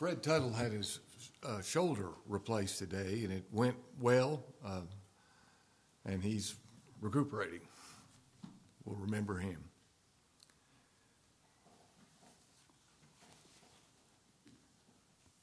Fred 0.00 0.22
Tuttle 0.22 0.54
had 0.54 0.72
his 0.72 0.98
uh, 1.44 1.60
shoulder 1.60 2.08
replaced 2.26 2.78
today, 2.78 3.20
and 3.22 3.30
it 3.30 3.44
went 3.52 3.76
well, 4.00 4.42
uh, 4.64 4.80
and 6.06 6.24
he's 6.24 6.54
recuperating. 7.02 7.60
We'll 8.86 8.96
remember 8.96 9.36
him. 9.36 9.62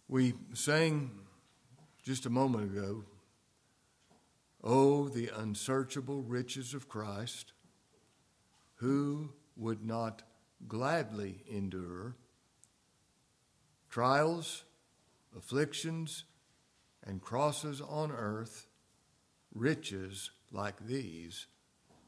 We 0.08 0.34
sang 0.56 1.12
just 2.04 2.26
a 2.26 2.32
moment 2.32 2.76
ago, 2.76 3.04
Oh, 4.64 5.08
the 5.08 5.30
unsearchable 5.38 6.24
riches 6.24 6.74
of 6.74 6.90
Christ, 6.90 7.54
who 8.78 9.34
would 9.56 9.86
not 9.86 10.24
gladly 10.68 11.44
endure 11.48 12.16
trials, 13.98 14.64
afflictions, 15.36 16.26
and 17.08 17.20
crosses 17.20 17.82
on 17.82 18.12
earth, 18.12 18.68
riches 19.56 20.30
like 20.52 20.86
these 20.86 21.48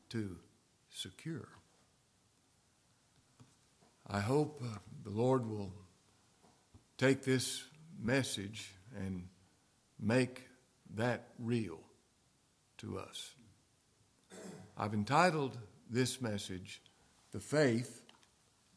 to 0.07 0.35
secure. 0.91 1.47
I 4.05 4.19
hope 4.19 4.61
uh, 4.63 4.77
the 5.03 5.09
Lord 5.09 5.49
will 5.49 5.73
take 6.99 7.23
this 7.23 7.63
message 7.99 8.71
and 8.95 9.27
make 9.99 10.43
that 10.93 11.29
real 11.39 11.79
to 12.77 12.99
us. 12.99 13.33
I've 14.77 14.93
entitled 14.93 15.57
this 15.89 16.21
message, 16.21 16.83
The 17.31 17.39
Faith 17.39 18.03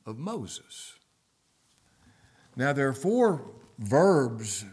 of 0.06 0.16
Moses. 0.16 0.94
Now, 2.54 2.72
there 2.72 2.88
are 2.88 2.94
four 2.94 3.50
verbs 3.78 4.64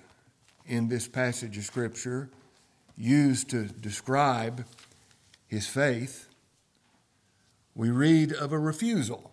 in 0.66 0.90
this 0.90 1.08
passage 1.08 1.58
of 1.58 1.64
Scripture 1.64 2.30
used 2.98 3.50
to 3.50 3.66
describe 3.66 4.66
his 5.48 5.68
faith. 5.68 6.28
We 7.74 7.90
read 7.90 8.34
of 8.34 8.52
a 8.52 8.60
refusal. 8.60 9.32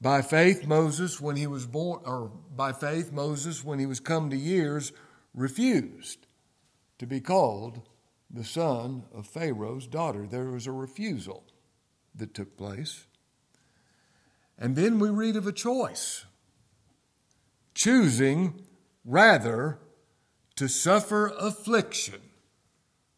By 0.00 0.22
faith, 0.22 0.66
Moses, 0.66 1.20
when 1.20 1.36
he 1.36 1.46
was 1.46 1.66
born, 1.66 2.00
or 2.04 2.30
by 2.56 2.72
faith, 2.72 3.12
Moses, 3.12 3.64
when 3.64 3.78
he 3.78 3.86
was 3.86 4.00
come 4.00 4.30
to 4.30 4.36
years, 4.36 4.92
refused 5.34 6.26
to 6.98 7.06
be 7.06 7.20
called 7.20 7.82
the 8.30 8.44
son 8.44 9.04
of 9.12 9.26
Pharaoh's 9.26 9.86
daughter. 9.86 10.26
There 10.26 10.50
was 10.50 10.66
a 10.66 10.72
refusal 10.72 11.44
that 12.14 12.32
took 12.32 12.56
place. 12.56 13.06
And 14.60 14.76
then 14.76 14.98
we 14.98 15.08
read 15.08 15.36
of 15.36 15.46
a 15.46 15.52
choice, 15.52 16.26
choosing 17.74 18.66
rather 19.06 19.78
to 20.56 20.68
suffer 20.68 21.32
affliction 21.38 22.20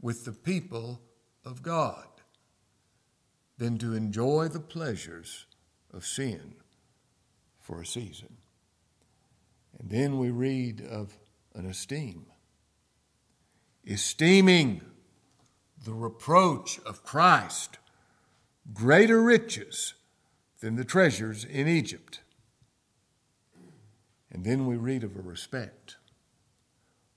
with 0.00 0.24
the 0.24 0.32
people 0.32 1.00
of 1.44 1.62
God 1.62 2.06
than 3.58 3.76
to 3.78 3.94
enjoy 3.94 4.46
the 4.46 4.60
pleasures 4.60 5.46
of 5.92 6.06
sin 6.06 6.54
for 7.58 7.80
a 7.80 7.86
season. 7.86 8.36
And 9.78 9.90
then 9.90 10.18
we 10.18 10.30
read 10.30 10.80
of 10.80 11.18
an 11.54 11.66
esteem, 11.66 12.26
esteeming 13.84 14.80
the 15.84 15.92
reproach 15.92 16.78
of 16.86 17.02
Christ 17.02 17.78
greater 18.72 19.20
riches 19.20 19.94
than 20.62 20.76
the 20.76 20.84
treasures 20.84 21.44
in 21.44 21.66
Egypt. 21.66 22.20
And 24.30 24.44
then 24.44 24.64
we 24.64 24.76
read 24.76 25.02
of 25.02 25.16
a 25.16 25.20
respect, 25.20 25.96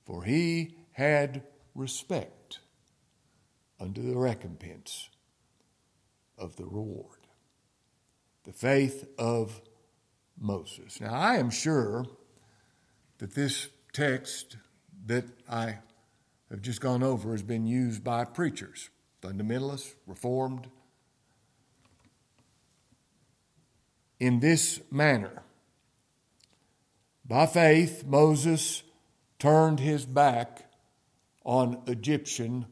for 0.03 0.23
he 0.23 0.75
had 0.93 1.43
respect 1.75 2.59
unto 3.79 4.01
the 4.01 4.17
recompense 4.17 5.09
of 6.39 6.55
the 6.55 6.65
reward. 6.65 7.19
The 8.45 8.51
faith 8.51 9.07
of 9.19 9.61
Moses. 10.39 10.99
Now, 10.99 11.13
I 11.13 11.35
am 11.35 11.51
sure 11.51 12.05
that 13.19 13.35
this 13.35 13.69
text 13.93 14.57
that 15.05 15.25
I 15.47 15.77
have 16.49 16.61
just 16.61 16.81
gone 16.81 17.03
over 17.03 17.31
has 17.31 17.43
been 17.43 17.67
used 17.67 18.03
by 18.03 18.25
preachers, 18.25 18.89
fundamentalists, 19.21 19.93
reformed, 20.07 20.67
in 24.19 24.39
this 24.39 24.81
manner. 24.91 25.43
By 27.27 27.45
faith, 27.45 28.05
Moses 28.05 28.83
turned 29.39 29.79
his 29.79 30.05
back 30.05 30.69
on 31.43 31.81
Egyptian 31.87 32.65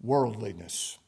worldliness. 0.00 0.98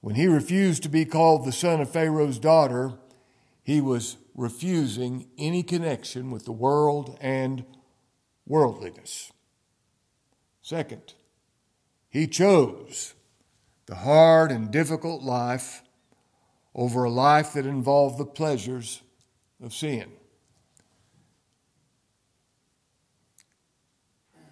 When 0.00 0.14
he 0.16 0.26
refused 0.26 0.82
to 0.82 0.88
be 0.88 1.04
called 1.04 1.44
the 1.44 1.52
son 1.52 1.80
of 1.80 1.90
Pharaoh's 1.90 2.38
daughter, 2.38 2.94
he 3.62 3.80
was 3.80 4.16
refusing 4.34 5.28
any 5.38 5.62
connection 5.62 6.30
with 6.30 6.44
the 6.44 6.52
world 6.52 7.16
and 7.20 7.64
worldliness. 8.46 9.32
Second, 10.60 11.14
he 12.08 12.26
chose 12.26 13.14
the 13.86 13.96
hard 13.96 14.50
and 14.50 14.70
difficult 14.70 15.22
life 15.22 15.81
over 16.74 17.04
a 17.04 17.10
life 17.10 17.52
that 17.52 17.66
involved 17.66 18.18
the 18.18 18.24
pleasures 18.24 19.02
of 19.62 19.74
sin. 19.74 20.10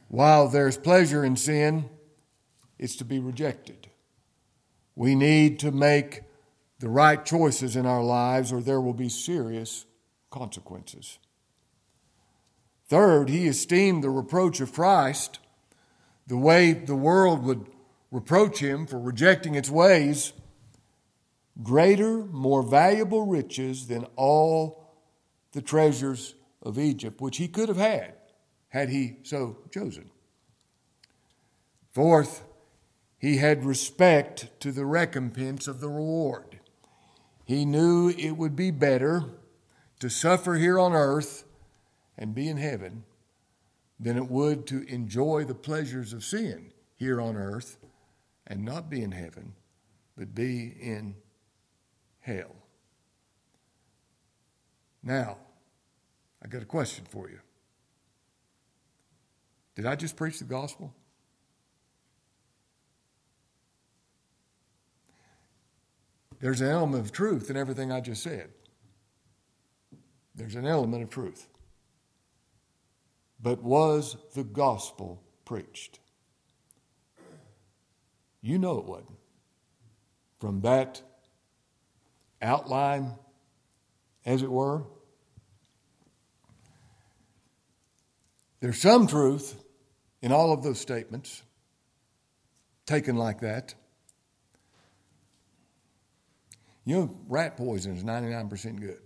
While 0.09 0.49
there's 0.49 0.77
pleasure 0.77 1.25
in 1.25 1.37
sin, 1.37 1.89
it's 2.79 2.97
to 2.97 3.05
be 3.05 3.19
rejected. 3.19 3.89
We 4.97 5.15
need 5.15 5.59
to 5.61 5.71
make 5.71 6.23
the 6.81 6.89
right 6.89 7.25
choices 7.25 7.77
in 7.77 7.87
our 7.87 8.03
lives, 8.03 8.53
or 8.53 8.61
there 8.61 8.81
will 8.81 8.95
be 8.95 9.09
serious 9.09 9.87
consequences. 10.31 11.19
Third, 12.89 13.29
he 13.29 13.47
esteemed 13.47 14.03
the 14.03 14.11
reproach 14.11 14.61
of 14.61 14.73
Christ, 14.73 15.39
the 16.27 16.37
way 16.37 16.73
the 16.73 16.97
world 16.97 17.45
would 17.45 17.67
reproach 18.11 18.59
him 18.59 18.87
for 18.87 18.99
rejecting 18.99 19.55
its 19.55 19.71
ways, 19.71 20.33
greater, 21.63 22.25
more 22.27 22.63
valuable 22.63 23.27
riches 23.27 23.87
than 23.87 24.07
all 24.17 24.95
the 25.53 25.63
treasures 25.63 26.35
of 26.63 26.79
Egypt, 26.79 27.21
which 27.21 27.39
he 27.39 27.49
could 27.49 27.69
have 27.69 27.79
had 27.79 28.15
had 28.69 28.89
he 28.89 29.17
so 29.23 29.59
chosen. 29.73 30.11
Fourth, 31.93 32.45
he 33.19 33.39
had 33.39 33.65
respect 33.65 34.49
to 34.61 34.73
the 34.73 34.87
recompense 34.87 35.67
of 35.67 35.81
the 35.81 35.89
reward. 35.89 36.61
He 37.45 37.65
knew 37.65 38.09
it 38.09 38.37
would 38.37 38.55
be 38.55 38.71
better 38.71 39.25
to 39.99 40.09
suffer 40.09 40.55
here 40.55 40.79
on 40.79 40.93
earth 40.93 41.45
and 42.17 42.35
be 42.35 42.49
in 42.49 42.57
heaven 42.57 43.05
than 43.99 44.17
it 44.17 44.31
would 44.31 44.67
to 44.69 44.89
enjoy 44.89 45.45
the 45.45 45.55
pleasures 45.55 46.13
of 46.13 46.25
sin 46.25 46.73
here 46.97 47.21
on 47.21 47.37
earth 47.37 47.77
and 48.47 48.65
not 48.65 48.89
be 48.89 49.03
in 49.03 49.13
heaven, 49.13 49.55
but 50.17 50.35
be 50.35 50.75
in 50.81 51.17
hell. 52.21 52.55
Now, 55.03 55.39
I 56.43 56.49
got 56.49 56.63
a 56.63 56.67
question 56.67 57.05
for 57.09 57.29
you. 57.29 57.41
Did 59.75 59.87
I 59.87 59.97
just 59.97 60.17
preach 60.17 60.39
the 60.39 60.45
gospel? 60.45 60.95
There's 66.41 66.61
an 66.61 66.69
element 66.69 67.05
of 67.05 67.13
truth 67.13 67.51
in 67.51 67.57
everything 67.57 67.93
I 67.93 68.01
just 68.01 68.23
said. 68.23 68.51
There's 70.35 70.55
an 70.55 70.67
element 70.67 71.03
of 71.03 71.11
truth. 71.11 71.49
But 73.43 73.63
was 73.63 74.17
the 74.35 74.45
gospel 74.45 75.23
preached? 75.45 75.99
You 78.43 78.59
know 78.59 78.79
it 78.79 78.85
wasn't. 78.85 79.19
From 80.39 80.63
that 80.63 81.03
outline, 82.43 83.15
as 84.25 84.43
it 84.43 84.51
were, 84.51 84.85
there's 88.61 88.81
some 88.81 89.07
truth 89.07 89.63
in 90.23 90.33
all 90.33 90.53
of 90.53 90.63
those 90.63 90.79
statements 90.79 91.43
taken 92.87 93.17
like 93.17 93.41
that. 93.41 93.75
You 96.85 96.97
know, 96.97 97.17
rat 97.29 97.57
poison 97.57 97.97
is 97.97 98.05
99% 98.05 98.81
good. 98.81 99.01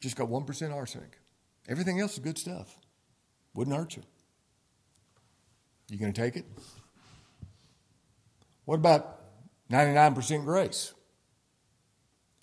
Just 0.00 0.16
got 0.16 0.28
1% 0.28 0.74
arsenic. 0.74 1.18
Everything 1.68 2.00
else 2.00 2.14
is 2.14 2.18
good 2.18 2.38
stuff. 2.38 2.76
Wouldn't 3.54 3.76
hurt 3.76 3.96
you. 3.96 4.02
You 5.88 5.98
going 5.98 6.12
to 6.12 6.20
take 6.20 6.36
it? 6.36 6.44
What 8.64 8.76
about 8.76 9.19
99% 9.70 10.44
grace? 10.44 10.94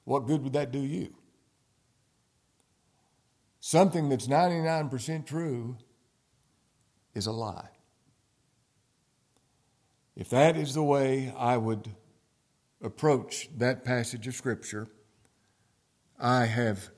What 0.06 0.26
good 0.26 0.44
would 0.44 0.54
that 0.54 0.72
do 0.72 0.80
you? 0.80 1.14
something 3.68 4.08
that's 4.08 4.28
99% 4.28 5.26
true 5.26 5.76
is 7.14 7.26
a 7.28 7.32
lie. 7.34 7.68
If 10.16 10.30
that 10.30 10.56
is 10.56 10.74
the 10.74 10.84
way 10.84 11.34
I 11.38 11.58
would 11.58 11.90
approach 12.82 13.50
that 13.58 13.84
passage 13.84 14.26
of 14.26 14.36
Scripture, 14.36 14.88
I 16.18 16.46
have 16.46 16.92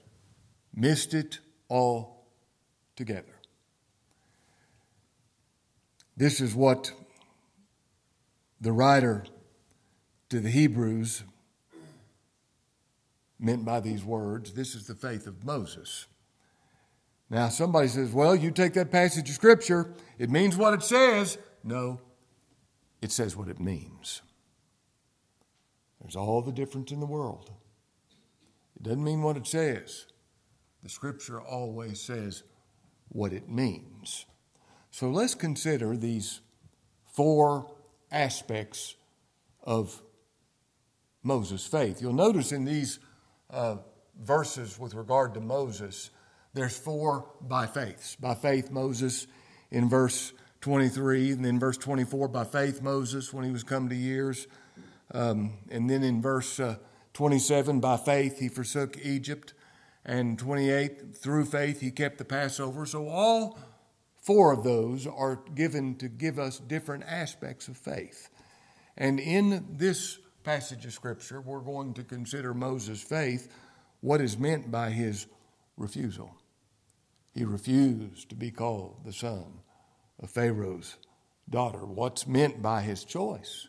missed 0.76 1.16
it 1.16 1.40
all 1.70 2.28
together. 2.96 3.34
This 6.16 6.40
is 6.40 6.54
what 6.54 6.92
the 8.62 8.72
writer 8.72 9.26
to 10.30 10.40
the 10.40 10.50
Hebrews 10.50 11.24
meant 13.40 13.66
by 13.66 13.80
these 13.80 14.04
words. 14.04 14.54
This 14.54 14.76
is 14.76 14.86
the 14.86 14.96
faith 14.96 15.28
of 15.28 15.44
Moses. 15.44 16.08
Now, 17.30 17.50
somebody 17.50 17.88
says, 17.88 18.12
well, 18.12 18.36
you 18.36 18.52
take 18.52 18.74
that 18.74 18.92
passage 18.92 19.30
of 19.30 19.36
Scripture, 19.36 19.94
it 20.18 20.30
means 20.30 20.58
what 20.58 20.74
it 20.74 20.84
says. 20.84 21.38
No, 21.64 22.00
it 23.02 23.12
says 23.12 23.36
what 23.36 23.48
it 23.48 23.60
means. 23.60 24.22
There's 26.02 26.16
all 26.16 26.42
the 26.42 26.52
difference 26.52 26.92
in 26.92 27.00
the 27.00 27.06
world. 27.06 27.52
It 28.76 28.84
doesn't 28.84 29.04
mean 29.04 29.22
what 29.22 29.38
it 29.38 29.46
says. 29.46 30.06
The 30.82 30.90
Scripture 30.90 31.42
always 31.42 32.02
says 32.02 32.44
what 33.10 33.34
it 33.34 33.50
means. 33.50 34.26
So 34.92 35.10
let's 35.10 35.36
consider 35.36 35.96
these 35.96 36.42
four 37.06 37.70
aspects 38.12 38.96
of 39.64 40.02
Moses' 41.24 41.66
faith. 41.66 42.02
You'll 42.02 42.14
notice 42.14 42.52
in 42.52 42.66
these 42.66 43.00
uh, 43.50 43.78
verses 44.22 44.80
with 44.80 44.94
regard 44.94 45.34
to 45.34 45.42
Moses, 45.42 46.12
there's 46.54 46.78
four 46.78 47.30
by 47.42 47.68
faiths. 47.68 48.16
By 48.16 48.36
faith, 48.36 48.72
Moses 48.72 49.28
in 49.72 49.90
verse 49.90 50.34
23, 50.62 51.32
and 51.32 51.46
then 51.46 51.60
verse 51.60 51.78
24, 51.78 52.28
by 52.28 52.44
faith, 52.44 52.82
Moses 52.82 53.34
when 53.34 53.46
he 53.46 53.52
was 53.52 53.64
come 53.64 53.90
to 53.90 53.96
years. 53.96 54.48
Um, 55.12 55.54
and 55.70 55.90
then 55.90 56.04
in 56.04 56.22
verse 56.22 56.60
uh, 56.60 56.76
27, 57.14 57.80
by 57.80 57.98
faith, 57.98 58.40
he 58.40 58.50
forsook 58.50 58.98
Egypt. 59.04 59.54
And 60.06 60.40
28, 60.40 61.16
through 61.16 61.46
faith, 61.46 61.82
he 61.82 61.92
kept 61.92 62.18
the 62.18 62.26
Passover. 62.26 62.86
So 62.86 63.08
all 63.08 63.60
four 64.22 64.52
of 64.52 64.64
those 64.64 65.06
are 65.06 65.42
given 65.56 65.96
to 65.96 66.08
give 66.08 66.40
us 66.40 66.60
different 66.60 67.04
aspects 67.08 67.68
of 67.68 67.78
faith. 67.78 68.30
And 68.98 69.20
in 69.20 69.66
this 69.70 70.20
passage 70.44 70.86
of 70.86 70.94
Scripture, 70.94 71.42
we're 71.42 71.60
going 71.60 71.94
to 71.94 72.04
consider 72.04 72.54
Moses' 72.54 73.02
faith, 73.02 73.52
what 74.02 74.22
is 74.22 74.38
meant 74.38 74.72
by 74.72 74.90
his 74.90 75.28
refusal. 75.78 76.36
He 77.34 77.44
refused 77.46 78.30
to 78.30 78.36
be 78.36 78.52
called 78.52 79.06
the 79.06 79.14
son 79.14 79.62
of 80.22 80.30
Pharaoh's 80.30 80.98
daughter. 81.50 81.86
What's 81.86 82.28
meant 82.28 82.62
by 82.62 82.82
his 82.82 83.04
choice? 83.04 83.68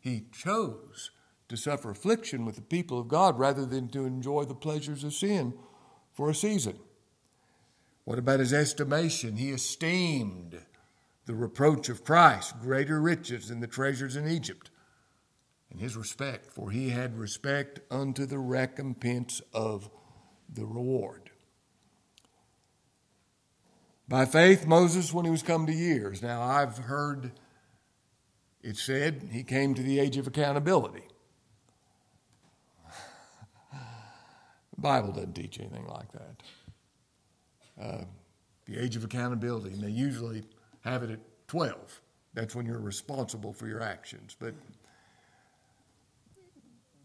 He 0.00 0.24
chose 0.32 1.10
to 1.48 1.56
suffer 1.56 1.90
affliction 1.90 2.44
with 2.44 2.56
the 2.56 2.62
people 2.62 2.98
of 2.98 3.08
God 3.08 3.38
rather 3.38 3.66
than 3.66 3.88
to 3.88 4.04
enjoy 4.04 4.44
the 4.44 4.54
pleasures 4.54 5.04
of 5.04 5.12
sin 5.14 5.54
for 6.12 6.30
a 6.30 6.34
season. 6.34 6.78
What 8.04 8.18
about 8.18 8.40
his 8.40 8.52
estimation? 8.52 9.36
He 9.36 9.50
esteemed 9.50 10.60
the 11.26 11.34
reproach 11.34 11.88
of 11.88 12.04
Christ 12.04 12.60
greater 12.60 13.00
riches 13.00 13.48
than 13.48 13.60
the 13.60 13.66
treasures 13.66 14.16
in 14.16 14.26
Egypt. 14.26 14.70
And 15.72 15.80
his 15.80 15.96
respect, 15.96 16.52
for 16.52 16.70
he 16.70 16.90
had 16.90 17.18
respect 17.18 17.80
unto 17.90 18.26
the 18.26 18.38
recompense 18.38 19.40
of 19.54 19.88
the 20.52 20.66
reward. 20.66 21.30
By 24.06 24.26
faith, 24.26 24.66
Moses, 24.66 25.14
when 25.14 25.24
he 25.24 25.30
was 25.30 25.42
come 25.42 25.64
to 25.66 25.72
years. 25.72 26.20
Now, 26.20 26.42
I've 26.42 26.76
heard 26.76 27.32
it 28.62 28.76
said 28.76 29.30
he 29.32 29.42
came 29.42 29.74
to 29.74 29.82
the 29.82 29.98
age 29.98 30.18
of 30.18 30.26
accountability. 30.26 31.04
the 33.72 33.78
Bible 34.76 35.12
doesn't 35.12 35.32
teach 35.32 35.58
anything 35.58 35.86
like 35.86 36.12
that. 36.12 36.42
Uh, 37.80 38.04
the 38.66 38.78
age 38.78 38.94
of 38.94 39.04
accountability, 39.04 39.70
and 39.70 39.82
they 39.82 39.88
usually 39.88 40.44
have 40.82 41.02
it 41.02 41.10
at 41.10 41.20
12. 41.48 42.02
That's 42.34 42.54
when 42.54 42.66
you're 42.66 42.78
responsible 42.78 43.54
for 43.54 43.66
your 43.66 43.80
actions. 43.80 44.36
But 44.38 44.54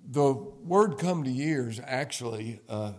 the 0.10 0.34
word 0.34 0.98
come 0.98 1.24
to 1.26 1.30
years 1.30 1.82
actually 1.84 2.62
uh, 2.70 2.94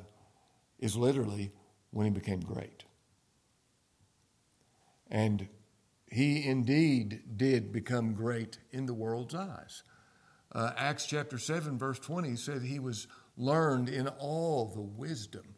is 0.79 0.95
literally 0.95 1.53
when 1.91 2.05
he 2.05 2.11
became 2.11 2.41
great. 2.41 2.85
And 5.11 5.49
he 6.11 6.47
indeed 6.47 7.23
did 7.37 7.73
become 7.73 8.13
great 8.13 8.59
in 8.73 8.87
the 8.87 8.95
world's 8.95 9.35
eyes. 9.35 9.83
Uh, 10.53 10.73
Acts 10.77 11.07
chapter 11.07 11.39
7, 11.39 11.79
verse 11.79 11.99
20 11.99 12.37
said 12.37 12.63
he 12.63 12.79
was 12.79 13.07
learned 13.37 13.89
in 13.89 14.09
all 14.09 14.67
the 14.67 14.81
wisdom 14.81 15.55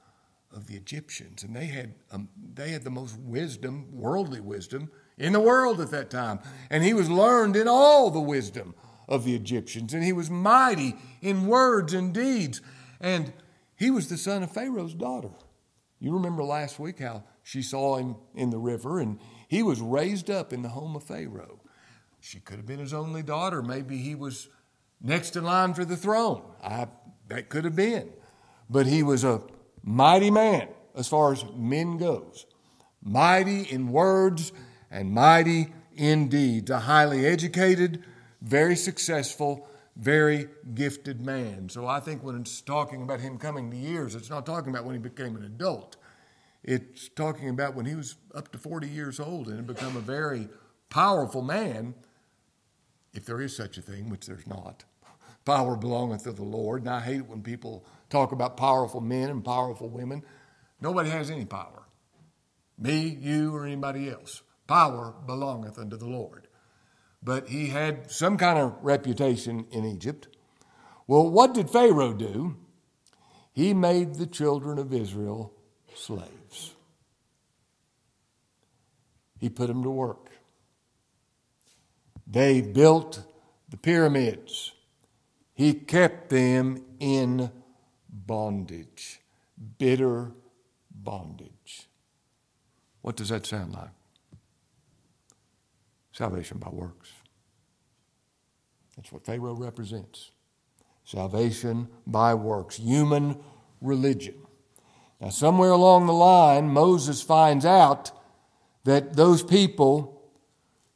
of 0.55 0.67
the 0.67 0.75
Egyptians. 0.75 1.43
And 1.43 1.55
they 1.55 1.67
had, 1.67 1.95
um, 2.13 2.29
they 2.55 2.71
had 2.71 2.85
the 2.85 2.91
most 2.91 3.19
wisdom, 3.19 3.89
worldly 3.93 4.41
wisdom, 4.41 4.91
in 5.19 5.33
the 5.33 5.41
world 5.41 5.81
at 5.81 5.91
that 5.91 6.11
time. 6.11 6.41
And 6.71 6.83
he 6.83 6.95
was 6.95 7.11
learned 7.11 7.57
in 7.57 7.69
all 7.69 8.11
the 8.11 8.21
wisdom 8.21 8.75
of 9.11 9.25
the 9.25 9.35
Egyptians. 9.35 9.93
And 9.93 10.03
he 10.03 10.13
was 10.13 10.31
mighty 10.31 10.97
in 11.21 11.47
words 11.47 11.93
and 11.93 12.15
deeds. 12.15 12.63
And 13.01 13.33
he 13.75 13.91
was 13.91 14.09
the 14.09 14.17
son 14.17 14.43
of 14.43 14.53
Pharaoh's 14.53 14.95
daughter. 14.95 15.31
You 15.99 16.15
remember 16.15 16.43
last 16.43 16.79
week 16.79 17.01
how 17.01 17.25
she 17.43 17.61
saw 17.61 17.97
him 17.97 18.17
in 18.35 18.51
the 18.51 18.59
river 18.59 19.01
and 19.01 19.19
he 19.49 19.63
was 19.63 19.81
raised 19.81 20.31
up 20.31 20.53
in 20.53 20.63
the 20.63 20.69
home 20.71 20.97
of 20.97 21.03
Pharaoh. 21.03 21.61
She 22.21 22.39
could 22.39 22.57
have 22.57 22.67
been 22.67 22.79
his 22.79 22.95
only 22.95 23.23
daughter. 23.23 23.63
Maybe 23.63 23.99
he 23.99 24.15
was 24.15 24.49
next 25.03 25.37
in 25.37 25.45
line 25.45 25.75
for 25.75 25.85
the 25.85 25.97
throne. 25.97 26.43
I, 26.63 26.87
that 27.29 27.49
could 27.49 27.65
have 27.65 27.77
been. 27.77 28.11
But 28.69 28.87
he 28.87 29.03
was 29.03 29.25
a 29.25 29.43
mighty 29.83 30.31
man 30.31 30.69
as 30.95 31.09
far 31.09 31.33
as 31.33 31.45
men 31.57 31.99
goes. 31.99 32.47
Mighty 33.03 33.63
in 33.63 33.91
words 33.91 34.53
and 34.91 35.11
mighty 35.11 35.73
in 35.97 36.29
deeds. 36.29 36.71
A 36.71 36.81
highly 36.81 37.27
educated, 37.27 38.05
very 38.43 38.77
successful, 38.77 39.69
very 39.97 40.49
gifted 40.75 41.21
man. 41.21 41.69
So 41.69 41.87
I 41.87 42.01
think 42.01 42.23
when 42.23 42.37
it's 42.37 42.61
talking 42.61 43.03
about 43.03 43.21
him 43.21 43.39
coming 43.39 43.71
to 43.71 43.77
years, 43.77 44.15
it's 44.15 44.31
not 44.31 44.47
talking 44.47 44.71
about 44.71 44.85
when 44.85 44.95
he 44.95 45.01
became 45.01 45.37
an 45.37 45.45
adult. 45.45 45.97
It's 46.63 47.09
talking 47.09 47.49
about 47.49 47.75
when 47.75 47.87
he 47.87 47.95
was 47.95 48.17
up 48.35 48.53
to 48.53 48.59
40 48.59 48.89
years 48.89 49.19
old 49.19 49.49
and 49.49 49.57
had 49.57 49.67
become 49.67 49.97
a 49.97 50.01
very 50.01 50.49
powerful 50.89 51.43
man, 51.43 51.95
if 53.13 53.25
there 53.25 53.41
is 53.41 53.57
such 53.57 53.79
a 53.79 53.83
thing, 53.83 54.09
which 54.09 54.27
there's 54.27 54.47
not. 54.47 54.85
Power 55.45 55.77
belongeth 55.77 56.25
to 56.25 56.33
the 56.33 56.43
Lord. 56.43 56.83
And 56.83 56.91
I 56.91 57.01
hate 57.01 57.17
it 57.17 57.29
when 57.29 57.43
people 57.43 57.85
talk 58.11 58.33
about 58.33 58.57
powerful 58.57 59.01
men 59.01 59.31
and 59.31 59.45
powerful 59.45 59.89
women. 59.89 60.23
Nobody 60.81 61.11
has 61.11 61.31
any 61.31 61.45
power. 61.45 61.83
Me, 62.79 63.19
you, 63.21 63.55
or 63.55 63.67
anybody 63.67 64.11
else. 64.11 64.43
Power 64.67 65.15
belongeth 65.27 65.79
unto 65.79 65.97
the 65.97 66.07
Lord. 66.07 66.47
But 67.23 67.49
he 67.49 67.69
had 67.69 68.11
some 68.11 68.37
kind 68.37 68.59
of 68.59 68.77
reputation 68.83 69.67
in 69.71 69.85
Egypt. 69.85 70.29
Well, 71.07 71.29
what 71.29 71.55
did 71.55 71.69
Pharaoh 71.69 72.15
do? 72.15 72.57
He 73.53 73.75
made 73.75 74.15
the 74.15 74.27
children 74.27 74.79
of 74.79 74.93
Israel 74.93 75.53
slaves. 75.95 76.75
He 79.39 79.49
put 79.49 79.69
them 79.69 79.83
to 79.83 79.91
work. 79.91 80.31
They 82.27 82.61
built 82.61 83.23
the 83.69 83.77
pyramids. 83.77 84.73
He 85.55 85.75
kept 85.75 86.31
them 86.31 86.85
in 87.01 87.51
bondage, 88.09 89.21
bitter 89.79 90.33
bondage. 90.91 91.89
What 93.03 93.17
does 93.17 93.31
that 93.31 93.47
sound 93.47 93.73
like? 93.73 93.91
Salvation 96.21 96.59
by 96.59 96.69
works. 96.69 97.15
That's 98.95 99.11
what 99.11 99.25
Pharaoh 99.25 99.55
represents. 99.55 100.33
Salvation 101.03 101.89
by 102.07 102.35
works, 102.35 102.77
human 102.77 103.39
religion. 103.81 104.35
Now, 105.19 105.31
somewhere 105.31 105.71
along 105.71 106.05
the 106.05 106.13
line, 106.13 106.69
Moses 106.69 107.23
finds 107.23 107.65
out 107.65 108.11
that 108.85 109.17
those 109.17 109.43
people 109.43 110.31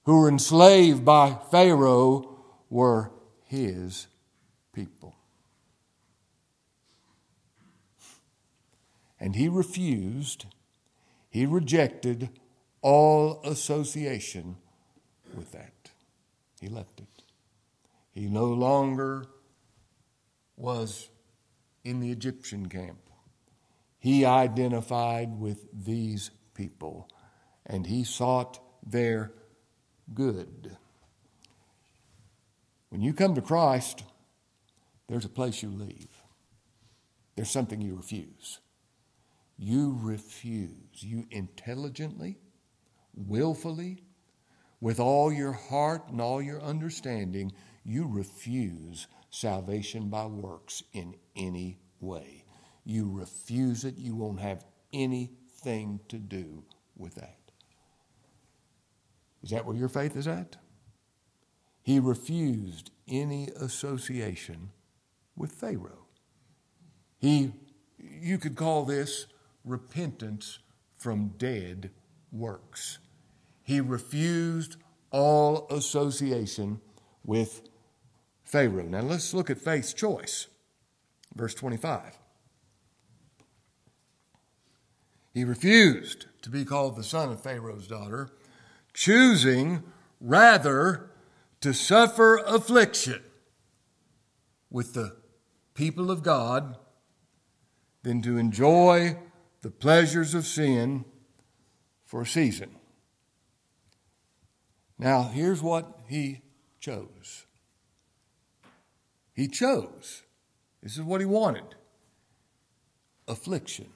who 0.02 0.20
were 0.20 0.28
enslaved 0.28 1.06
by 1.06 1.38
Pharaoh 1.50 2.36
were 2.68 3.10
his 3.46 4.08
people. 4.74 5.16
And 9.18 9.36
he 9.36 9.48
refused, 9.48 10.44
he 11.30 11.46
rejected 11.46 12.28
all 12.82 13.40
association 13.42 14.56
with 15.34 15.52
that. 15.52 15.90
He 16.60 16.68
left 16.68 17.00
it. 17.00 17.22
He 18.10 18.26
no 18.28 18.46
longer 18.46 19.26
was 20.56 21.08
in 21.84 22.00
the 22.00 22.10
Egyptian 22.10 22.68
camp. 22.68 22.98
he 23.98 24.24
identified 24.24 25.40
with 25.40 25.66
these 25.72 26.30
people 26.52 27.08
and 27.64 27.86
he 27.86 28.04
sought 28.04 28.60
their 28.86 29.32
good. 30.12 30.76
When 32.90 33.00
you 33.00 33.14
come 33.14 33.34
to 33.34 33.40
Christ, 33.40 34.04
there's 35.08 35.24
a 35.24 35.30
place 35.30 35.62
you 35.62 35.70
leave, 35.70 36.08
there's 37.34 37.50
something 37.50 37.80
you 37.80 37.96
refuse. 37.96 38.60
You 39.56 39.98
refuse. 40.00 41.02
You 41.02 41.26
intelligently, 41.30 42.38
willfully, 43.14 44.02
with 44.84 45.00
all 45.00 45.32
your 45.32 45.52
heart 45.52 46.02
and 46.10 46.20
all 46.20 46.42
your 46.42 46.60
understanding, 46.60 47.50
you 47.86 48.06
refuse 48.06 49.06
salvation 49.30 50.10
by 50.10 50.26
works 50.26 50.82
in 50.92 51.14
any 51.34 51.78
way. 52.00 52.44
You 52.84 53.10
refuse 53.10 53.86
it. 53.86 53.96
You 53.96 54.14
won't 54.14 54.40
have 54.40 54.66
anything 54.92 56.00
to 56.08 56.18
do 56.18 56.64
with 56.98 57.14
that. 57.14 57.38
Is 59.42 59.48
that 59.52 59.64
where 59.64 59.74
your 59.74 59.88
faith 59.88 60.18
is 60.18 60.28
at? 60.28 60.56
He 61.82 61.98
refused 61.98 62.90
any 63.08 63.48
association 63.58 64.68
with 65.34 65.50
Pharaoh. 65.50 66.08
He, 67.16 67.54
you 67.98 68.36
could 68.36 68.54
call 68.54 68.84
this 68.84 69.28
repentance 69.64 70.58
from 70.98 71.28
dead 71.38 71.90
works. 72.30 72.98
He 73.64 73.80
refused 73.80 74.76
all 75.10 75.66
association 75.70 76.80
with 77.24 77.62
Pharaoh. 78.44 78.84
Now 78.84 79.00
let's 79.00 79.32
look 79.32 79.50
at 79.50 79.58
faith's 79.58 79.94
choice. 79.94 80.48
Verse 81.34 81.54
25. 81.54 82.18
He 85.32 85.44
refused 85.44 86.26
to 86.42 86.50
be 86.50 86.64
called 86.64 86.94
the 86.94 87.02
son 87.02 87.32
of 87.32 87.40
Pharaoh's 87.40 87.88
daughter, 87.88 88.28
choosing 88.92 89.82
rather 90.20 91.10
to 91.60 91.72
suffer 91.72 92.36
affliction 92.46 93.22
with 94.70 94.92
the 94.92 95.16
people 95.72 96.10
of 96.10 96.22
God 96.22 96.76
than 98.02 98.20
to 98.22 98.36
enjoy 98.36 99.16
the 99.62 99.70
pleasures 99.70 100.34
of 100.34 100.46
sin 100.46 101.06
for 102.04 102.22
a 102.22 102.26
season. 102.26 102.76
Now, 104.98 105.24
here's 105.24 105.62
what 105.62 106.00
he 106.08 106.42
chose. 106.80 107.46
He 109.32 109.48
chose. 109.48 110.22
This 110.82 110.96
is 110.96 111.02
what 111.02 111.20
he 111.20 111.26
wanted 111.26 111.74
affliction 113.26 113.88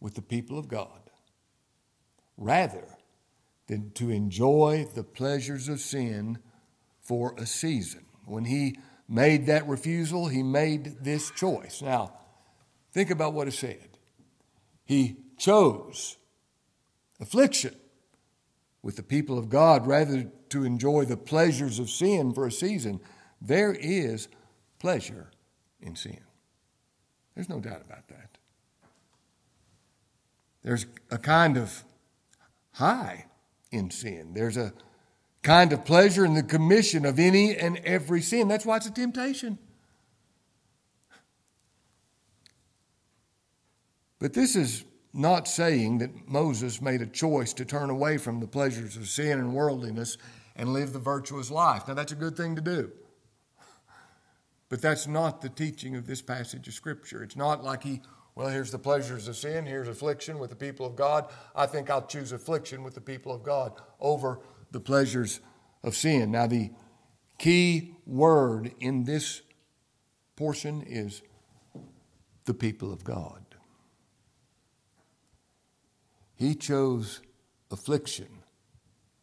with 0.00 0.14
the 0.14 0.22
people 0.22 0.58
of 0.58 0.68
God 0.68 1.10
rather 2.36 2.84
than 3.66 3.90
to 3.92 4.10
enjoy 4.10 4.86
the 4.94 5.02
pleasures 5.02 5.68
of 5.68 5.80
sin 5.80 6.38
for 7.00 7.34
a 7.36 7.46
season. 7.46 8.04
When 8.26 8.44
he 8.44 8.78
made 9.08 9.46
that 9.46 9.66
refusal, 9.66 10.28
he 10.28 10.42
made 10.42 11.02
this 11.02 11.30
choice. 11.30 11.82
Now, 11.82 12.12
think 12.92 13.10
about 13.10 13.32
what 13.32 13.48
it 13.48 13.54
said. 13.54 13.88
He 14.84 15.16
chose 15.38 16.16
affliction 17.20 17.74
with 18.82 18.96
the 18.96 19.02
people 19.02 19.38
of 19.38 19.48
God 19.48 19.86
rather 19.86 20.30
to 20.50 20.64
enjoy 20.64 21.04
the 21.04 21.16
pleasures 21.16 21.78
of 21.78 21.90
sin 21.90 22.32
for 22.32 22.46
a 22.46 22.52
season. 22.52 23.00
There 23.40 23.72
is 23.72 24.28
pleasure 24.78 25.30
in 25.80 25.96
sin. 25.96 26.20
There's 27.34 27.48
no 27.48 27.60
doubt 27.60 27.82
about 27.84 28.08
that. 28.08 28.38
There's 30.62 30.86
a 31.10 31.18
kind 31.18 31.56
of 31.56 31.84
high 32.72 33.26
in 33.70 33.90
sin. 33.90 34.34
There's 34.34 34.56
a 34.56 34.72
kind 35.42 35.72
of 35.72 35.84
pleasure 35.84 36.24
in 36.24 36.34
the 36.34 36.42
commission 36.42 37.06
of 37.06 37.18
any 37.18 37.56
and 37.56 37.78
every 37.78 38.20
sin. 38.20 38.48
That's 38.48 38.66
why 38.66 38.76
it's 38.76 38.86
a 38.86 38.90
temptation. 38.90 39.58
But 44.18 44.34
this 44.34 44.56
is 44.56 44.84
not 45.12 45.48
saying 45.48 45.98
that 45.98 46.28
Moses 46.28 46.82
made 46.82 47.00
a 47.02 47.06
choice 47.06 47.52
to 47.54 47.64
turn 47.64 47.90
away 47.90 48.18
from 48.18 48.40
the 48.40 48.46
pleasures 48.46 48.96
of 48.96 49.08
sin 49.08 49.38
and 49.38 49.54
worldliness 49.54 50.18
and 50.54 50.72
live 50.72 50.92
the 50.92 50.98
virtuous 50.98 51.50
life. 51.50 51.88
Now, 51.88 51.94
that's 51.94 52.12
a 52.12 52.16
good 52.16 52.36
thing 52.36 52.56
to 52.56 52.62
do. 52.62 52.92
But 54.68 54.82
that's 54.82 55.06
not 55.06 55.40
the 55.40 55.48
teaching 55.48 55.96
of 55.96 56.06
this 56.06 56.20
passage 56.20 56.68
of 56.68 56.74
Scripture. 56.74 57.22
It's 57.22 57.36
not 57.36 57.64
like 57.64 57.82
he, 57.82 58.02
well, 58.34 58.48
here's 58.48 58.70
the 58.70 58.78
pleasures 58.78 59.26
of 59.28 59.36
sin, 59.36 59.64
here's 59.64 59.88
affliction 59.88 60.38
with 60.38 60.50
the 60.50 60.56
people 60.56 60.84
of 60.84 60.94
God. 60.94 61.30
I 61.56 61.66
think 61.66 61.88
I'll 61.88 62.06
choose 62.06 62.32
affliction 62.32 62.82
with 62.82 62.94
the 62.94 63.00
people 63.00 63.32
of 63.32 63.42
God 63.42 63.72
over 63.98 64.40
the 64.70 64.80
pleasures 64.80 65.40
of 65.82 65.96
sin. 65.96 66.32
Now, 66.32 66.46
the 66.46 66.70
key 67.38 67.94
word 68.06 68.74
in 68.80 69.04
this 69.04 69.40
portion 70.36 70.82
is 70.82 71.22
the 72.44 72.54
people 72.54 72.92
of 72.92 73.04
God. 73.04 73.47
He 76.38 76.54
chose 76.54 77.20
affliction 77.68 78.28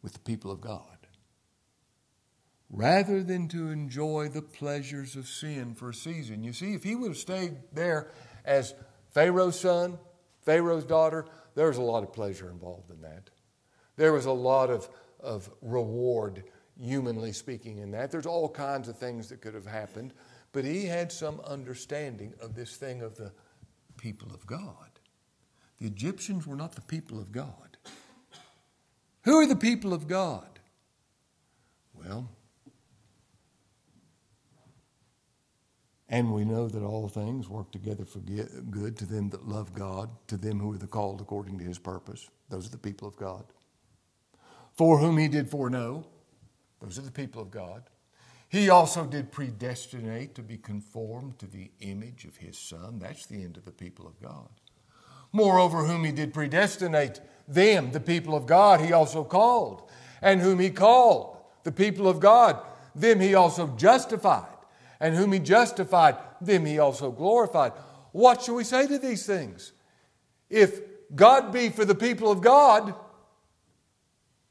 with 0.02 0.12
the 0.12 0.18
people 0.20 0.50
of 0.50 0.60
God 0.60 0.96
rather 2.68 3.22
than 3.22 3.48
to 3.48 3.70
enjoy 3.70 4.28
the 4.28 4.42
pleasures 4.42 5.16
of 5.16 5.26
sin 5.26 5.74
for 5.74 5.90
a 5.90 5.94
season. 5.94 6.42
You 6.42 6.52
see, 6.52 6.74
if 6.74 6.84
he 6.84 6.94
would 6.94 7.08
have 7.08 7.16
stayed 7.16 7.56
there 7.72 8.10
as 8.44 8.74
Pharaoh's 9.14 9.58
son, 9.58 9.98
Pharaoh's 10.42 10.84
daughter, 10.84 11.24
there 11.54 11.68
was 11.68 11.78
a 11.78 11.82
lot 11.82 12.02
of 12.02 12.12
pleasure 12.12 12.50
involved 12.50 12.90
in 12.90 13.00
that. 13.00 13.30
There 13.96 14.12
was 14.12 14.26
a 14.26 14.32
lot 14.32 14.68
of, 14.68 14.86
of 15.18 15.48
reward, 15.62 16.44
humanly 16.78 17.32
speaking, 17.32 17.78
in 17.78 17.92
that. 17.92 18.10
There's 18.10 18.26
all 18.26 18.50
kinds 18.50 18.88
of 18.88 18.98
things 18.98 19.30
that 19.30 19.40
could 19.40 19.54
have 19.54 19.64
happened, 19.64 20.12
but 20.52 20.66
he 20.66 20.84
had 20.84 21.10
some 21.10 21.40
understanding 21.40 22.34
of 22.42 22.54
this 22.54 22.76
thing 22.76 23.00
of 23.00 23.16
the 23.16 23.32
people 23.96 24.34
of 24.34 24.46
God. 24.46 24.95
The 25.78 25.86
Egyptians 25.86 26.46
were 26.46 26.56
not 26.56 26.72
the 26.72 26.80
people 26.80 27.18
of 27.18 27.32
God. 27.32 27.76
Who 29.22 29.36
are 29.36 29.46
the 29.46 29.56
people 29.56 29.92
of 29.92 30.08
God? 30.08 30.48
Well, 31.94 32.28
and 36.08 36.32
we 36.32 36.44
know 36.44 36.68
that 36.68 36.82
all 36.82 37.08
things 37.08 37.48
work 37.48 37.72
together 37.72 38.04
for 38.04 38.20
good 38.20 38.96
to 38.96 39.04
them 39.04 39.30
that 39.30 39.48
love 39.48 39.74
God, 39.74 40.08
to 40.28 40.36
them 40.36 40.60
who 40.60 40.72
are 40.72 40.78
the 40.78 40.86
called 40.86 41.20
according 41.20 41.58
to 41.58 41.64
his 41.64 41.78
purpose. 41.78 42.30
Those 42.48 42.68
are 42.68 42.70
the 42.70 42.78
people 42.78 43.08
of 43.08 43.16
God. 43.16 43.44
For 44.74 44.98
whom 44.98 45.18
he 45.18 45.26
did 45.26 45.50
foreknow, 45.50 46.06
those 46.80 46.98
are 46.98 47.02
the 47.02 47.10
people 47.10 47.42
of 47.42 47.50
God. 47.50 47.82
He 48.48 48.68
also 48.70 49.04
did 49.04 49.32
predestinate 49.32 50.36
to 50.36 50.42
be 50.42 50.58
conformed 50.58 51.40
to 51.40 51.46
the 51.46 51.72
image 51.80 52.24
of 52.24 52.36
his 52.36 52.56
Son. 52.56 53.00
That's 53.00 53.26
the 53.26 53.42
end 53.42 53.56
of 53.56 53.64
the 53.64 53.72
people 53.72 54.06
of 54.06 54.20
God. 54.22 54.48
Moreover, 55.32 55.84
whom 55.84 56.04
he 56.04 56.12
did 56.12 56.32
predestinate, 56.32 57.20
them, 57.48 57.92
the 57.92 58.00
people 58.00 58.34
of 58.34 58.46
God, 58.46 58.80
he 58.80 58.92
also 58.92 59.24
called. 59.24 59.88
And 60.22 60.40
whom 60.40 60.58
he 60.58 60.70
called, 60.70 61.36
the 61.64 61.72
people 61.72 62.08
of 62.08 62.20
God, 62.20 62.60
them 62.94 63.20
he 63.20 63.34
also 63.34 63.68
justified. 63.76 64.46
And 65.00 65.14
whom 65.14 65.32
he 65.32 65.38
justified, 65.38 66.16
them 66.40 66.64
he 66.64 66.78
also 66.78 67.10
glorified. 67.10 67.72
What 68.12 68.42
shall 68.42 68.54
we 68.54 68.64
say 68.64 68.86
to 68.86 68.98
these 68.98 69.26
things? 69.26 69.72
If 70.48 70.80
God 71.14 71.52
be 71.52 71.68
for 71.68 71.84
the 71.84 71.94
people 71.94 72.30
of 72.30 72.40
God, 72.40 72.94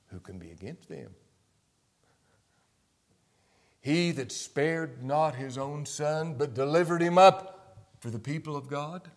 who 0.07 0.19
can 0.19 0.37
be 0.37 0.51
against 0.51 0.87
them? 0.87 1.11
He 3.81 4.11
that 4.11 4.31
spared 4.31 5.03
not 5.03 5.35
his 5.35 5.57
own 5.57 5.85
son, 5.85 6.35
but 6.35 6.53
delivered 6.53 7.01
him 7.01 7.17
up 7.17 7.77
for 7.99 8.09
the 8.09 8.19
people 8.19 8.55
of 8.55 8.67
God 8.67 9.09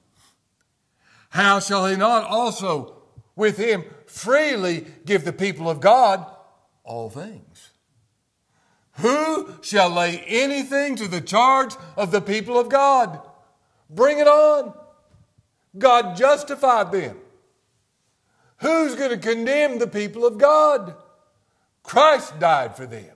how 1.30 1.60
shall 1.60 1.86
he 1.86 1.96
not 1.96 2.24
also 2.24 3.02
with 3.36 3.56
him 3.56 3.84
freely 4.06 4.86
give 5.04 5.24
the 5.24 5.32
people 5.32 5.68
of 5.68 5.80
God 5.80 6.26
all 6.84 7.10
things? 7.10 7.70
Who 8.94 9.54
shall 9.62 9.90
lay 9.90 10.24
anything 10.26 10.96
to 10.96 11.06
the 11.06 11.20
charge 11.20 11.74
of 11.96 12.10
the 12.10 12.20
people 12.20 12.58
of 12.58 12.68
God? 12.68 13.20
Bring 13.88 14.18
it 14.18 14.26
on. 14.26 14.74
God 15.76 16.16
justified 16.16 16.90
them. 16.90 17.16
Who's 18.58 18.96
going 18.96 19.10
to 19.10 19.18
condemn 19.18 19.78
the 19.78 19.86
people 19.86 20.26
of 20.26 20.36
God? 20.36 20.96
Christ 21.84 22.38
died 22.40 22.76
for 22.76 22.86
them. 22.86 23.14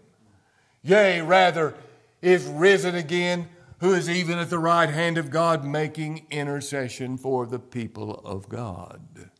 Yea, 0.82 1.20
rather, 1.20 1.74
is 2.20 2.44
risen 2.44 2.94
again 2.94 3.48
who 3.82 3.92
is 3.92 4.08
even 4.08 4.38
at 4.38 4.48
the 4.48 4.58
right 4.58 4.88
hand 4.88 5.18
of 5.18 5.30
God 5.30 5.64
making 5.64 6.26
intercession 6.30 7.18
for 7.18 7.44
the 7.44 7.58
people 7.58 8.14
of 8.24 8.48
God. 8.48 9.30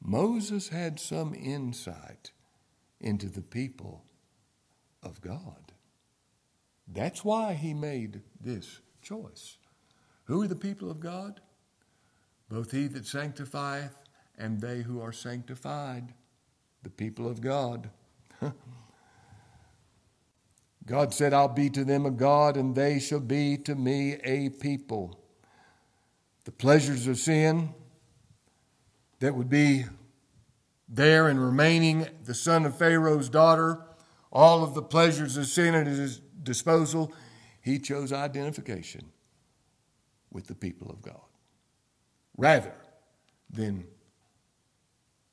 Moses 0.00 0.68
had 0.68 1.00
some 1.00 1.34
insight 1.34 2.30
into 3.00 3.28
the 3.28 3.42
people 3.42 4.04
of 5.02 5.20
God. 5.20 5.72
That's 6.86 7.24
why 7.24 7.54
he 7.54 7.74
made 7.74 8.20
this 8.40 8.80
choice. 9.02 9.56
Who 10.24 10.42
are 10.42 10.48
the 10.48 10.54
people 10.54 10.90
of 10.90 11.00
God? 11.00 11.40
both 12.48 12.72
he 12.72 12.86
that 12.86 13.06
sanctifieth 13.06 13.94
and 14.38 14.60
they 14.60 14.82
who 14.82 15.00
are 15.00 15.12
sanctified, 15.12 16.14
the 16.82 16.90
people 16.90 17.28
of 17.28 17.40
God. 17.40 17.90
God 20.88 21.12
said, 21.12 21.34
I'll 21.34 21.48
be 21.48 21.68
to 21.70 21.84
them 21.84 22.06
a 22.06 22.10
God, 22.10 22.56
and 22.56 22.74
they 22.74 22.98
shall 22.98 23.20
be 23.20 23.58
to 23.58 23.74
me 23.74 24.14
a 24.24 24.48
people. 24.48 25.20
The 26.44 26.50
pleasures 26.50 27.06
of 27.06 27.18
sin 27.18 27.74
that 29.20 29.34
would 29.34 29.50
be 29.50 29.84
there 30.88 31.28
and 31.28 31.44
remaining 31.44 32.06
the 32.24 32.32
son 32.32 32.64
of 32.64 32.78
Pharaoh's 32.78 33.28
daughter, 33.28 33.84
all 34.32 34.64
of 34.64 34.72
the 34.72 34.82
pleasures 34.82 35.36
of 35.36 35.46
sin 35.46 35.74
at 35.74 35.86
his 35.86 36.20
disposal, 36.42 37.12
he 37.60 37.78
chose 37.78 38.10
identification 38.10 39.12
with 40.32 40.46
the 40.46 40.54
people 40.54 40.90
of 40.90 41.02
God 41.02 41.20
rather 42.38 42.72
than 43.50 43.84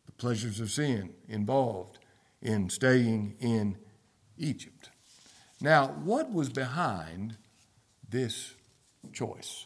the 0.05 0.12
pleasures 0.12 0.59
of 0.59 0.69
sin 0.69 1.13
involved 1.29 2.00
in 2.41 2.69
staying 2.69 3.35
in 3.39 3.77
Egypt. 4.38 4.89
Now, 5.65 5.88
what 6.03 6.31
was 6.31 6.50
behind 6.50 7.38
this 8.07 8.53
choice? 9.12 9.65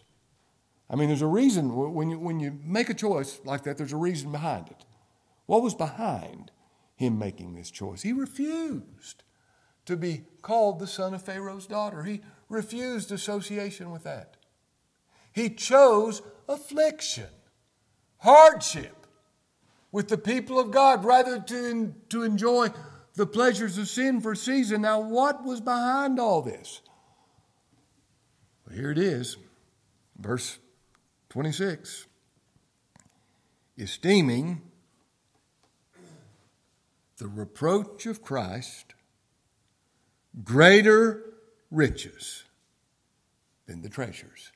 I 0.89 0.96
mean, 0.96 1.10
there's 1.10 1.22
a 1.22 1.27
reason 1.27 1.75
when 1.75 2.10
you, 2.10 2.18
when 2.18 2.39
you 2.39 2.58
make 2.63 2.89
a 2.89 2.94
choice 2.94 3.41
like 3.44 3.63
that, 3.63 3.77
there's 3.77 3.91
a 3.91 3.98
reason 3.98 4.32
behind 4.32 4.70
it. 4.70 4.86
What 5.46 5.62
was 5.62 5.75
behind 5.75 6.51
him 6.96 7.20
making 7.20 7.53
this 7.53 7.70
choice? 7.70 8.01
He 8.01 8.13
refused 8.13 9.24
to 9.88 9.98
be 9.98 10.22
called 10.41 10.79
the 10.79 10.88
son 10.88 11.13
of 11.13 11.22
Pharaoh's 11.22 11.68
daughter, 11.68 12.03
he 12.03 12.22
refused 12.48 13.12
association 13.12 13.91
with 13.91 14.06
that. 14.06 14.38
He 15.34 15.50
chose 15.50 16.22
affliction, 16.48 17.27
hardship 18.20 19.06
with 19.91 20.08
the 20.08 20.18
people 20.18 20.62
of 20.62 20.72
God 20.72 21.03
rather 21.03 21.41
to, 21.41 21.94
to 22.08 22.24
enjoy 22.24 22.70
the 23.20 23.28
pleasures 23.28 23.78
of 23.78 23.90
sin 23.90 24.22
for 24.22 24.32
a 24.32 24.36
season. 24.36 24.82
Now, 24.84 25.02
what 25.02 25.44
was 25.44 25.60
behind 25.60 26.22
all 26.22 26.42
this? 26.42 26.80
Well, 28.66 28.78
here 28.78 28.92
it 28.92 28.98
is, 28.98 29.36
verse 30.18 30.58
26. 31.28 32.08
Esteeming 33.78 34.62
the 37.18 37.28
reproach 37.28 38.06
of 38.06 38.22
Christ 38.22 38.94
greater 40.42 41.22
riches 41.70 42.46
than 43.66 43.82
the 43.82 43.90
treasures 43.90 44.54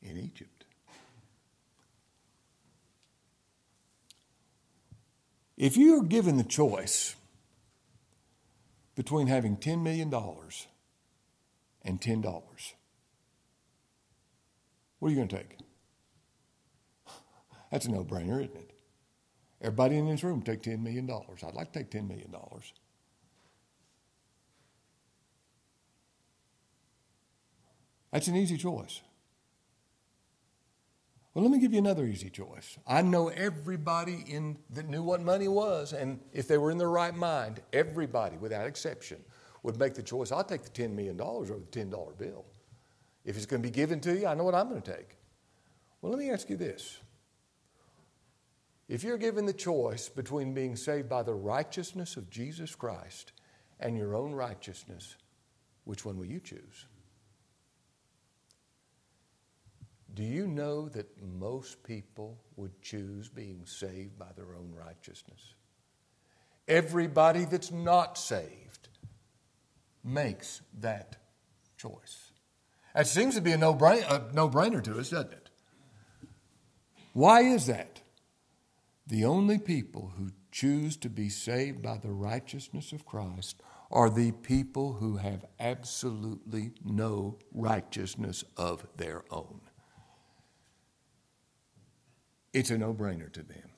in 0.00 0.16
Egypt. 0.16 0.64
If 5.56 5.76
you 5.76 5.98
are 5.98 6.04
given 6.04 6.36
the 6.36 6.44
choice 6.44 7.16
between 8.98 9.28
having 9.28 9.56
$10 9.56 9.80
million 9.80 10.12
and 11.82 12.00
$10, 12.00 12.22
what 14.98 15.06
are 15.06 15.10
you 15.12 15.16
going 15.16 15.28
to 15.28 15.36
take? 15.36 15.56
That's 17.70 17.86
a 17.86 17.92
no 17.92 18.02
brainer, 18.02 18.42
isn't 18.42 18.56
it? 18.56 18.72
Everybody 19.62 19.98
in 19.98 20.08
this 20.08 20.24
room 20.24 20.42
take 20.42 20.62
$10 20.62 20.82
million. 20.82 21.08
I'd 21.08 21.54
like 21.54 21.72
to 21.74 21.78
take 21.78 21.92
$10 21.92 22.08
million. 22.08 22.34
That's 28.10 28.26
an 28.26 28.34
easy 28.34 28.56
choice. 28.56 29.00
Well, 31.38 31.44
let 31.44 31.52
me 31.52 31.60
give 31.60 31.72
you 31.72 31.78
another 31.78 32.04
easy 32.04 32.30
choice. 32.30 32.78
I 32.84 33.00
know 33.00 33.28
everybody 33.28 34.24
in 34.26 34.58
that 34.70 34.88
knew 34.88 35.04
what 35.04 35.22
money 35.22 35.46
was, 35.46 35.92
and 35.92 36.18
if 36.32 36.48
they 36.48 36.58
were 36.58 36.72
in 36.72 36.78
their 36.78 36.90
right 36.90 37.14
mind, 37.14 37.60
everybody 37.72 38.36
without 38.36 38.66
exception 38.66 39.18
would 39.62 39.78
make 39.78 39.94
the 39.94 40.02
choice. 40.02 40.32
I'll 40.32 40.42
take 40.42 40.64
the 40.64 40.70
$10 40.70 40.90
million 40.90 41.20
over 41.20 41.60
the 41.60 41.60
$10 41.60 42.18
bill. 42.18 42.44
If 43.24 43.36
it's 43.36 43.46
going 43.46 43.62
to 43.62 43.68
be 43.68 43.72
given 43.72 44.00
to 44.00 44.18
you, 44.18 44.26
I 44.26 44.34
know 44.34 44.42
what 44.42 44.56
I'm 44.56 44.68
going 44.68 44.82
to 44.82 44.96
take. 44.96 45.16
Well, 46.02 46.10
let 46.10 46.18
me 46.18 46.28
ask 46.28 46.50
you 46.50 46.56
this. 46.56 46.98
If 48.88 49.04
you're 49.04 49.16
given 49.16 49.46
the 49.46 49.52
choice 49.52 50.08
between 50.08 50.54
being 50.54 50.74
saved 50.74 51.08
by 51.08 51.22
the 51.22 51.34
righteousness 51.34 52.16
of 52.16 52.30
Jesus 52.30 52.74
Christ 52.74 53.30
and 53.78 53.96
your 53.96 54.16
own 54.16 54.32
righteousness, 54.32 55.14
which 55.84 56.04
one 56.04 56.18
will 56.18 56.26
you 56.26 56.40
choose? 56.40 56.87
Do 60.14 60.22
you 60.22 60.46
know 60.46 60.88
that 60.88 61.06
most 61.22 61.82
people 61.82 62.38
would 62.56 62.82
choose 62.82 63.28
being 63.28 63.66
saved 63.66 64.18
by 64.18 64.28
their 64.36 64.54
own 64.54 64.72
righteousness? 64.74 65.54
Everybody 66.66 67.44
that's 67.44 67.70
not 67.70 68.18
saved 68.18 68.88
makes 70.02 70.62
that 70.80 71.16
choice. 71.76 72.32
That 72.94 73.06
seems 73.06 73.34
to 73.36 73.40
be 73.40 73.52
a 73.52 73.58
no 73.58 73.74
brainer 73.74 74.82
to 74.82 74.98
us, 74.98 75.10
doesn't 75.10 75.32
it? 75.32 75.50
Why 77.12 77.42
is 77.42 77.66
that? 77.66 78.00
The 79.06 79.24
only 79.24 79.58
people 79.58 80.12
who 80.18 80.30
choose 80.50 80.96
to 80.98 81.08
be 81.08 81.28
saved 81.28 81.82
by 81.82 81.98
the 81.98 82.10
righteousness 82.10 82.92
of 82.92 83.06
Christ 83.06 83.62
are 83.90 84.10
the 84.10 84.32
people 84.32 84.94
who 84.94 85.16
have 85.16 85.44
absolutely 85.60 86.72
no 86.84 87.38
righteousness 87.52 88.44
of 88.56 88.86
their 88.96 89.24
own 89.30 89.60
it's 92.52 92.70
a 92.70 92.78
no 92.78 92.94
brainer 92.94 93.32
to 93.32 93.42
them. 93.42 93.70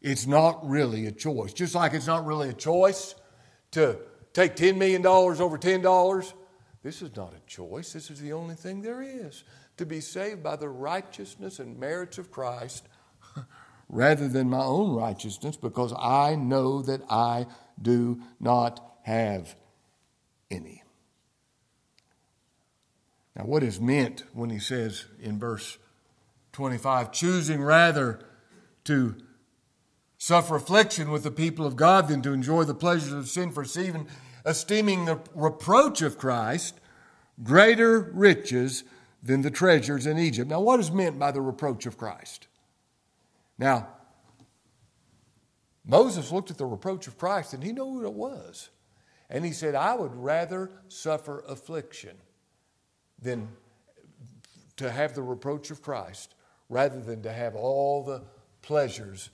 It's 0.00 0.26
not 0.26 0.68
really 0.68 1.06
a 1.06 1.12
choice. 1.12 1.52
Just 1.52 1.74
like 1.74 1.94
it's 1.94 2.06
not 2.06 2.26
really 2.26 2.48
a 2.48 2.54
choice 2.54 3.14
to 3.72 3.98
take 4.32 4.56
$10 4.56 4.76
million 4.76 5.04
over 5.06 5.58
$10, 5.58 6.32
this 6.82 7.02
is 7.02 7.14
not 7.14 7.34
a 7.34 7.40
choice. 7.46 7.92
This 7.92 8.10
is 8.10 8.20
the 8.20 8.32
only 8.32 8.54
thing 8.54 8.82
there 8.82 9.02
is 9.02 9.44
to 9.76 9.86
be 9.86 10.00
saved 10.00 10.42
by 10.42 10.56
the 10.56 10.68
righteousness 10.68 11.58
and 11.58 11.78
merits 11.78 12.18
of 12.18 12.30
Christ 12.30 12.88
rather 13.88 14.28
than 14.28 14.50
my 14.50 14.62
own 14.62 14.94
righteousness 14.94 15.56
because 15.56 15.92
I 15.98 16.34
know 16.34 16.82
that 16.82 17.02
I 17.08 17.46
do 17.80 18.20
not 18.40 18.96
have 19.02 19.54
any. 20.50 20.82
Now, 23.36 23.44
what 23.44 23.62
is 23.62 23.80
meant 23.80 24.24
when 24.34 24.50
he 24.50 24.58
says 24.58 25.06
in 25.20 25.38
verse 25.38 25.78
25, 26.52 27.12
choosing 27.12 27.62
rather 27.62 28.20
to 28.84 29.16
suffer 30.18 30.56
affliction 30.56 31.10
with 31.10 31.22
the 31.22 31.30
people 31.30 31.66
of 31.66 31.76
God 31.76 32.08
than 32.08 32.22
to 32.22 32.32
enjoy 32.32 32.64
the 32.64 32.74
pleasures 32.74 33.12
of 33.12 33.28
sin, 33.28 33.50
for 33.50 33.64
even 33.80 34.06
esteeming 34.44 35.04
the 35.04 35.20
reproach 35.34 36.02
of 36.02 36.18
Christ 36.18 36.78
greater 37.42 38.00
riches 38.12 38.84
than 39.22 39.42
the 39.42 39.50
treasures 39.50 40.06
in 40.06 40.18
Egypt. 40.18 40.50
Now, 40.50 40.60
what 40.60 40.80
is 40.80 40.90
meant 40.90 41.18
by 41.18 41.30
the 41.30 41.40
reproach 41.40 41.86
of 41.86 41.96
Christ? 41.96 42.48
Now, 43.58 43.88
Moses 45.84 46.30
looked 46.30 46.50
at 46.50 46.58
the 46.58 46.66
reproach 46.66 47.06
of 47.06 47.18
Christ 47.18 47.54
and 47.54 47.62
he 47.62 47.72
knew 47.72 47.84
what 47.84 48.04
it 48.04 48.12
was. 48.12 48.70
And 49.30 49.44
he 49.44 49.52
said, 49.52 49.74
I 49.74 49.94
would 49.94 50.14
rather 50.14 50.70
suffer 50.88 51.42
affliction 51.48 52.16
than 53.18 53.48
to 54.76 54.90
have 54.90 55.14
the 55.14 55.22
reproach 55.22 55.70
of 55.70 55.82
Christ 55.82 56.34
rather 56.72 57.00
than 57.00 57.22
to 57.22 57.30
have 57.30 57.54
all 57.54 58.02
the 58.02 58.22
pleasures 58.62 59.28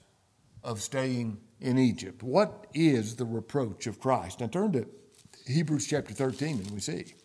of 0.61 0.81
staying 0.81 1.37
in 1.61 1.77
Egypt. 1.77 2.21
What 2.21 2.67
is 2.73 3.15
the 3.15 3.23
reproach 3.23 3.87
of 3.87 3.97
Christ? 3.97 4.41
Now 4.41 4.47
turn 4.47 4.73
to 4.73 4.85
Hebrews 5.47 5.87
chapter 5.87 6.13
13 6.13 6.57
and 6.57 6.71
we 6.71 6.81
see. 6.81 7.15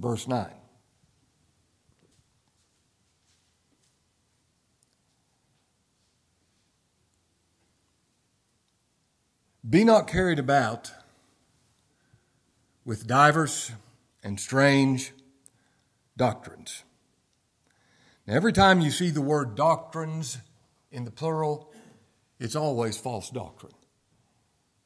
Verse 0.00 0.26
9. 0.26 0.65
Be 9.68 9.82
not 9.82 10.06
carried 10.06 10.38
about 10.38 10.92
with 12.84 13.06
divers 13.06 13.72
and 14.22 14.38
strange 14.38 15.12
doctrines. 16.16 16.84
Now, 18.26 18.34
every 18.34 18.52
time 18.52 18.80
you 18.80 18.92
see 18.92 19.10
the 19.10 19.20
word 19.20 19.56
doctrines 19.56 20.38
in 20.92 21.04
the 21.04 21.10
plural, 21.10 21.72
it's 22.38 22.54
always 22.54 22.96
false 22.96 23.28
doctrine. 23.28 23.72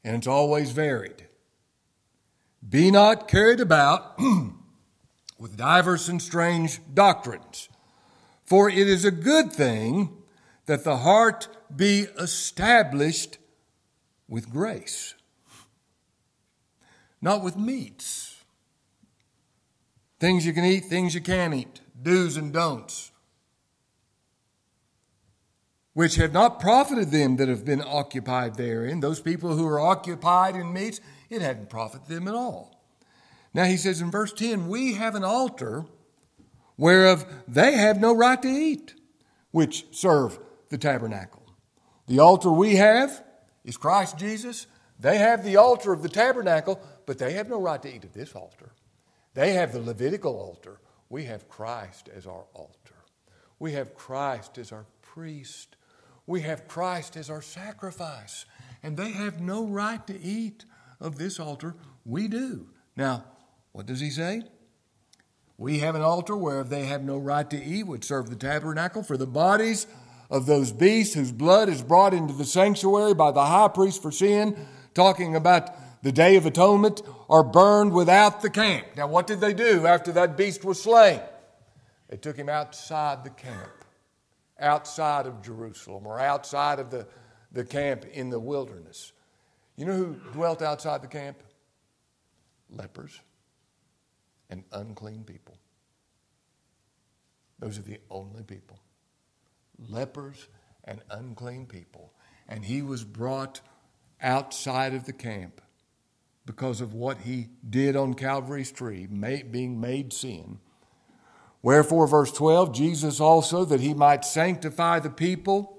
And 0.03 0.15
it's 0.15 0.27
always 0.27 0.71
varied. 0.71 1.27
Be 2.67 2.89
not 2.89 3.27
carried 3.27 3.59
about 3.59 4.19
with 5.37 5.57
divers 5.57 6.09
and 6.09 6.19
strange 6.19 6.79
doctrines, 6.91 7.69
for 8.43 8.67
it 8.67 8.87
is 8.87 9.05
a 9.05 9.11
good 9.11 9.53
thing 9.53 10.09
that 10.65 10.83
the 10.83 10.97
heart 10.97 11.47
be 11.75 12.07
established 12.17 13.37
with 14.31 14.49
grace, 14.49 15.13
not 17.21 17.43
with 17.43 17.57
meats. 17.57 18.43
Things 20.21 20.45
you 20.45 20.53
can 20.53 20.63
eat, 20.63 20.85
things 20.85 21.13
you 21.13 21.19
can't 21.19 21.53
eat, 21.53 21.81
do's 22.01 22.37
and 22.37 22.53
don'ts, 22.53 23.11
which 25.93 26.15
have 26.15 26.31
not 26.31 26.61
profited 26.61 27.11
them 27.11 27.35
that 27.35 27.49
have 27.49 27.65
been 27.65 27.83
occupied 27.85 28.55
therein. 28.55 29.01
Those 29.01 29.19
people 29.19 29.57
who 29.57 29.67
are 29.67 29.81
occupied 29.81 30.55
in 30.55 30.71
meats, 30.71 31.01
it 31.29 31.41
hadn't 31.41 31.69
profited 31.69 32.07
them 32.07 32.29
at 32.29 32.33
all. 32.33 32.81
Now 33.53 33.65
he 33.65 33.75
says 33.75 33.99
in 33.99 34.11
verse 34.11 34.31
10, 34.31 34.69
We 34.69 34.93
have 34.93 35.15
an 35.15 35.25
altar 35.25 35.85
whereof 36.77 37.25
they 37.49 37.73
have 37.73 37.99
no 37.99 38.15
right 38.15 38.41
to 38.41 38.47
eat, 38.47 38.95
which 39.51 39.87
serve 39.91 40.39
the 40.69 40.77
tabernacle. 40.77 41.43
The 42.07 42.19
altar 42.19 42.49
we 42.49 42.77
have 42.77 43.25
is 43.63 43.77
Christ 43.77 44.17
Jesus. 44.17 44.67
They 44.99 45.17
have 45.17 45.43
the 45.43 45.57
altar 45.57 45.93
of 45.93 46.03
the 46.03 46.09
tabernacle, 46.09 46.79
but 47.05 47.17
they 47.17 47.33
have 47.33 47.49
no 47.49 47.59
right 47.59 47.81
to 47.81 47.93
eat 47.93 48.03
at 48.03 48.13
this 48.13 48.35
altar. 48.35 48.71
They 49.33 49.53
have 49.53 49.71
the 49.71 49.79
Levitical 49.79 50.37
altar. 50.37 50.79
We 51.09 51.25
have 51.25 51.49
Christ 51.49 52.09
as 52.15 52.27
our 52.27 52.45
altar. 52.53 52.95
We 53.59 53.73
have 53.73 53.95
Christ 53.95 54.57
as 54.57 54.71
our 54.71 54.85
priest. 55.01 55.75
We 56.27 56.41
have 56.41 56.67
Christ 56.67 57.17
as 57.17 57.29
our 57.29 57.41
sacrifice. 57.41 58.45
And 58.83 58.97
they 58.97 59.11
have 59.11 59.41
no 59.41 59.65
right 59.65 60.05
to 60.07 60.21
eat 60.21 60.65
of 60.99 61.17
this 61.17 61.39
altar. 61.39 61.75
We 62.05 62.27
do. 62.27 62.67
Now, 62.95 63.25
what 63.71 63.85
does 63.85 63.99
he 63.99 64.09
say? 64.09 64.43
We 65.57 65.79
have 65.79 65.95
an 65.95 66.01
altar 66.01 66.35
where 66.35 66.63
they 66.63 66.85
have 66.85 67.03
no 67.03 67.17
right 67.17 67.49
to 67.49 67.63
eat, 67.63 67.85
would 67.85 68.03
serve 68.03 68.29
the 68.29 68.35
tabernacle 68.35 69.03
for 69.03 69.17
the 69.17 69.27
bodies 69.27 69.85
of 70.31 70.45
those 70.45 70.71
beasts 70.71 71.13
whose 71.13 71.33
blood 71.33 71.67
is 71.67 71.83
brought 71.83 72.13
into 72.13 72.33
the 72.33 72.45
sanctuary 72.45 73.13
by 73.13 73.31
the 73.31 73.45
high 73.45 73.67
priest 73.67 74.01
for 74.01 74.11
sin, 74.11 74.55
talking 74.93 75.35
about 75.35 75.69
the 76.03 76.11
Day 76.11 76.37
of 76.37 76.45
Atonement, 76.45 77.01
are 77.29 77.43
burned 77.43 77.91
without 77.91 78.41
the 78.41 78.49
camp. 78.49 78.87
Now, 78.95 79.07
what 79.07 79.27
did 79.27 79.41
they 79.41 79.53
do 79.53 79.85
after 79.85 80.13
that 80.13 80.37
beast 80.37 80.63
was 80.63 80.81
slain? 80.81 81.19
They 82.07 82.15
took 82.15 82.37
him 82.37 82.47
outside 82.47 83.25
the 83.25 83.29
camp, 83.29 83.71
outside 84.59 85.27
of 85.27 85.43
Jerusalem, 85.43 86.07
or 86.07 86.19
outside 86.19 86.79
of 86.79 86.89
the, 86.89 87.07
the 87.51 87.65
camp 87.65 88.05
in 88.05 88.29
the 88.29 88.39
wilderness. 88.39 89.11
You 89.75 89.85
know 89.85 89.93
who 89.93 90.13
dwelt 90.31 90.61
outside 90.61 91.01
the 91.01 91.07
camp? 91.07 91.43
Lepers 92.69 93.19
and 94.49 94.63
unclean 94.71 95.25
people. 95.25 95.57
Those 97.59 97.77
are 97.77 97.83
the 97.83 97.99
only 98.09 98.43
people 98.43 98.79
lepers 99.89 100.47
and 100.83 101.01
unclean 101.09 101.65
people. 101.65 102.13
And 102.47 102.65
he 102.65 102.81
was 102.81 103.03
brought 103.03 103.61
outside 104.21 104.93
of 104.93 105.05
the 105.05 105.13
camp 105.13 105.61
because 106.45 106.81
of 106.81 106.93
what 106.93 107.19
he 107.19 107.49
did 107.69 107.95
on 107.95 108.13
Calvary's 108.13 108.71
tree, 108.71 109.05
being 109.05 109.79
made 109.79 110.11
sin. 110.11 110.59
Wherefore, 111.61 112.07
verse 112.07 112.31
12, 112.31 112.73
Jesus 112.73 113.19
also, 113.19 113.63
that 113.65 113.79
he 113.79 113.93
might 113.93 114.25
sanctify 114.25 114.99
the 114.99 115.11
people 115.11 115.77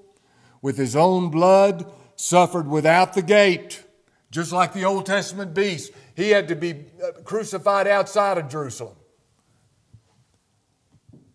with 0.61 0.77
his 0.77 0.95
own 0.95 1.31
blood, 1.31 1.93
suffered 2.15 2.69
without 2.69 3.15
the 3.15 3.23
gate, 3.23 3.83
just 4.31 4.53
like 4.53 4.73
the 4.73 4.85
Old 4.85 5.07
Testament 5.07 5.55
beast. 5.55 5.93
He 6.15 6.31
had 6.31 6.47
to 6.49 6.55
be 6.55 6.87
uh, 7.05 7.21
crucified 7.25 7.89
outside 7.89 8.39
of 8.39 8.49
Jerusalem. 8.49 8.97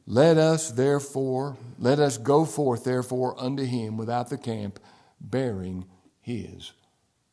Let 0.10 0.38
us 0.38 0.72
therefore, 0.72 1.58
let 1.78 2.00
us 2.00 2.17
go 2.17 2.46
forth 2.46 2.86
therefore 2.86 3.36
unto 3.38 3.65
him 3.65 3.98
without 3.98 4.30
the 4.30 4.38
camp, 4.38 4.80
bearing 5.20 5.86
his 6.22 6.72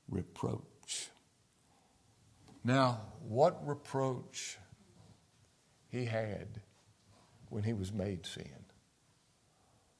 reproach. 0.08 1.10
Now, 2.64 3.02
what 3.28 3.64
reproach 3.64 4.58
he 5.88 6.06
had 6.06 6.60
when 7.48 7.62
he 7.62 7.72
was 7.72 7.92
made 7.92 8.26
sin? 8.26 8.64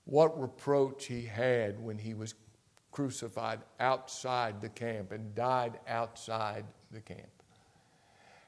What 0.04 0.40
reproach 0.40 1.06
he 1.06 1.26
had 1.26 1.78
when 1.78 1.98
he 1.98 2.12
was 2.12 2.34
crucified 2.90 3.60
outside 3.78 4.60
the 4.60 4.68
camp 4.68 5.12
and 5.12 5.32
died 5.36 5.78
outside 5.86 6.64
the 6.90 7.00
camp? 7.00 7.42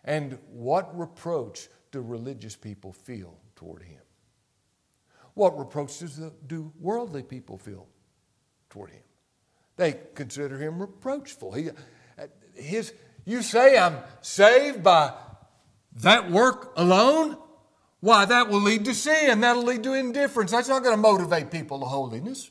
And 0.05 0.39
what 0.51 0.99
reproach 0.99 1.69
do 1.93 2.01
religious 2.01 2.57
people 2.57 2.93
feel 2.93 3.39
toward 3.55 3.85
him? 3.85 4.01
What 5.37 5.59
reproaches 5.59 6.19
do 6.47 6.73
worldly 6.81 7.23
people 7.23 7.59
feel 7.59 7.87
toward 8.71 8.89
him? 8.89 9.03
They 9.77 9.99
consider 10.15 10.57
him 10.57 10.81
reproachful. 10.81 11.53
He, 11.53 11.69
his, 12.55 12.95
you 13.27 13.43
say 13.43 13.77
I'm 13.77 13.99
saved 14.23 14.83
by 14.83 15.13
that 15.97 16.31
work 16.31 16.73
alone? 16.79 17.37
Why, 18.01 18.25
that 18.25 18.49
will 18.49 18.63
lead 18.63 18.87
to 18.87 18.95
sin. 18.95 19.43
That'll 19.43 19.63
lead 19.63 19.83
to 19.83 19.93
indifference. 19.93 20.53
That's 20.53 20.71
not 20.71 20.83
going 20.83 20.97
to 20.97 21.03
motivate 21.03 21.51
people 21.51 21.81
to 21.81 21.85
holiness. 21.85 22.51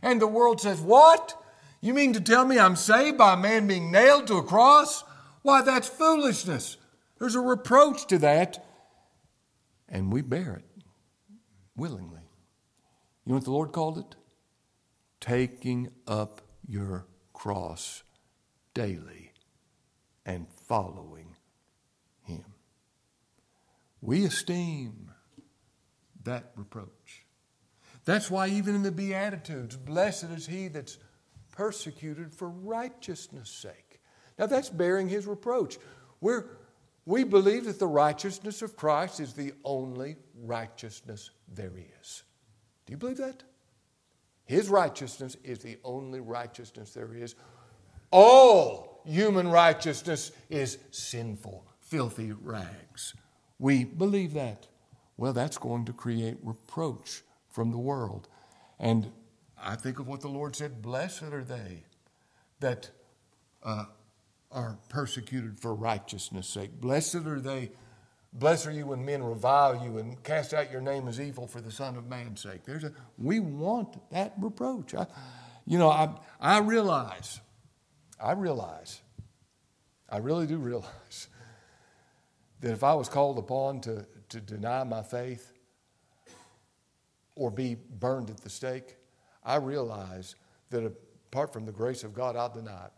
And 0.00 0.18
the 0.18 0.26
world 0.26 0.58
says, 0.58 0.80
What? 0.80 1.36
You 1.82 1.92
mean 1.92 2.14
to 2.14 2.20
tell 2.22 2.46
me 2.46 2.58
I'm 2.58 2.76
saved 2.76 3.18
by 3.18 3.34
a 3.34 3.36
man 3.36 3.66
being 3.66 3.92
nailed 3.92 4.26
to 4.28 4.38
a 4.38 4.42
cross? 4.42 5.04
Why, 5.42 5.60
that's 5.60 5.88
foolishness. 5.88 6.78
There's 7.18 7.34
a 7.34 7.40
reproach 7.40 8.06
to 8.06 8.16
that. 8.20 8.64
And 9.86 10.10
we 10.10 10.22
bear 10.22 10.54
it 10.54 10.84
willingly. 11.76 12.21
You 13.24 13.30
know 13.30 13.34
what 13.36 13.44
the 13.44 13.50
Lord 13.52 13.72
called 13.72 13.98
it? 13.98 14.16
Taking 15.20 15.90
up 16.06 16.40
your 16.66 17.06
cross 17.32 18.02
daily 18.74 19.32
and 20.26 20.46
following 20.66 21.36
Him. 22.22 22.44
We 24.00 24.24
esteem 24.24 25.12
that 26.24 26.52
reproach. 26.56 27.24
That's 28.04 28.30
why, 28.30 28.48
even 28.48 28.74
in 28.74 28.82
the 28.82 28.90
Beatitudes, 28.90 29.76
blessed 29.76 30.24
is 30.24 30.46
he 30.46 30.68
that's 30.68 30.98
persecuted 31.52 32.34
for 32.34 32.48
righteousness' 32.48 33.50
sake. 33.50 34.00
Now, 34.38 34.46
that's 34.46 34.70
bearing 34.70 35.08
his 35.08 35.26
reproach. 35.26 35.78
We're, 36.20 36.46
we 37.04 37.22
believe 37.22 37.66
that 37.66 37.78
the 37.78 37.86
righteousness 37.86 38.62
of 38.62 38.76
Christ 38.76 39.20
is 39.20 39.34
the 39.34 39.52
only 39.64 40.16
righteousness 40.34 41.30
there 41.46 41.72
is. 42.00 42.22
You 42.92 42.98
believe 42.98 43.16
that? 43.16 43.42
His 44.44 44.68
righteousness 44.68 45.38
is 45.42 45.60
the 45.60 45.78
only 45.82 46.20
righteousness 46.20 46.92
there 46.92 47.14
is. 47.14 47.34
All 48.10 49.00
human 49.06 49.48
righteousness 49.48 50.30
is 50.50 50.76
sinful, 50.90 51.64
filthy 51.80 52.32
rags. 52.32 53.14
We 53.58 53.84
believe 53.84 54.34
that. 54.34 54.66
Well, 55.16 55.32
that's 55.32 55.56
going 55.56 55.86
to 55.86 55.94
create 55.94 56.36
reproach 56.42 57.22
from 57.48 57.70
the 57.70 57.78
world. 57.78 58.28
And 58.78 59.10
I 59.58 59.76
think 59.76 59.98
of 59.98 60.06
what 60.06 60.20
the 60.20 60.28
Lord 60.28 60.54
said 60.54 60.82
Blessed 60.82 61.22
are 61.22 61.44
they 61.44 61.84
that 62.60 62.90
uh, 63.62 63.86
are 64.50 64.76
persecuted 64.90 65.58
for 65.58 65.74
righteousness' 65.74 66.46
sake. 66.46 66.78
Blessed 66.78 67.14
are 67.14 67.40
they 67.40 67.70
Blessed 68.32 68.66
are 68.66 68.72
you 68.72 68.86
when 68.86 69.04
men 69.04 69.22
revile 69.22 69.84
you 69.84 69.98
and 69.98 70.22
cast 70.22 70.54
out 70.54 70.70
your 70.72 70.80
name 70.80 71.06
as 71.06 71.20
evil 71.20 71.46
for 71.46 71.60
the 71.60 71.70
Son 71.70 71.96
of 71.96 72.08
Man's 72.08 72.40
sake. 72.40 72.64
There's 72.64 72.84
a, 72.84 72.92
we 73.18 73.40
want 73.40 73.98
that 74.10 74.32
reproach. 74.38 74.94
I, 74.94 75.06
you 75.66 75.78
know, 75.78 75.90
I, 75.90 76.14
I 76.40 76.60
realize, 76.60 77.40
I 78.22 78.32
realize, 78.32 79.02
I 80.08 80.18
really 80.18 80.46
do 80.46 80.56
realize 80.56 81.28
that 82.60 82.72
if 82.72 82.82
I 82.82 82.94
was 82.94 83.08
called 83.08 83.38
upon 83.38 83.80
to, 83.82 84.06
to 84.30 84.40
deny 84.40 84.82
my 84.84 85.02
faith 85.02 85.52
or 87.34 87.50
be 87.50 87.76
burned 87.98 88.30
at 88.30 88.38
the 88.38 88.50
stake, 88.50 88.96
I 89.44 89.56
realize 89.56 90.36
that 90.70 90.84
apart 90.84 91.52
from 91.52 91.66
the 91.66 91.72
grace 91.72 92.02
of 92.02 92.14
God, 92.14 92.36
I'll 92.36 92.52
deny 92.52 92.86
it. 92.86 92.92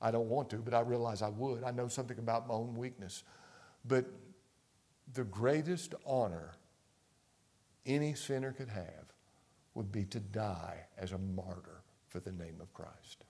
I 0.00 0.10
don't 0.10 0.28
want 0.28 0.48
to, 0.50 0.56
but 0.56 0.72
I 0.72 0.80
realize 0.80 1.20
I 1.20 1.28
would. 1.28 1.62
I 1.62 1.72
know 1.72 1.88
something 1.88 2.18
about 2.18 2.48
my 2.48 2.54
own 2.54 2.74
weakness. 2.74 3.22
But 3.84 4.06
the 5.12 5.24
greatest 5.24 5.94
honor 6.06 6.52
any 7.84 8.14
sinner 8.14 8.52
could 8.52 8.68
have 8.68 9.12
would 9.74 9.90
be 9.90 10.04
to 10.04 10.20
die 10.20 10.86
as 10.98 11.12
a 11.12 11.18
martyr 11.18 11.82
for 12.08 12.20
the 12.20 12.32
name 12.32 12.56
of 12.60 12.72
Christ. 12.72 13.24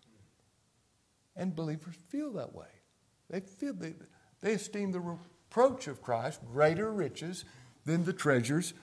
And 1.37 1.55
believers 1.55 1.95
feel 2.09 2.33
that 2.33 2.55
way. 2.55 2.67
They 3.31 3.41
feel 3.41 3.73
they, 3.73 3.95
they 4.41 4.55
esteem 4.55 4.93
the 4.93 5.01
reproach 5.01 5.89
of 5.89 6.03
Christ 6.03 6.41
greater 6.53 6.93
riches 6.93 7.45
than 7.85 8.05
the 8.05 8.13
treasures 8.13 8.75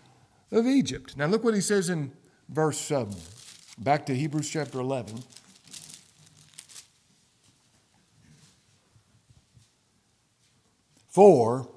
of 0.52 0.65
Egypt. 0.65 1.15
Now 1.15 1.28
look 1.28 1.43
what 1.43 1.54
he 1.54 1.62
says 1.62 1.89
in 1.89 2.13
verse 2.47 2.80
7. 2.80 3.15
Back 3.78 4.06
to 4.08 4.15
Hebrews 4.15 4.49
chapter 4.49 4.80
11. 4.80 5.23
For 11.10 11.69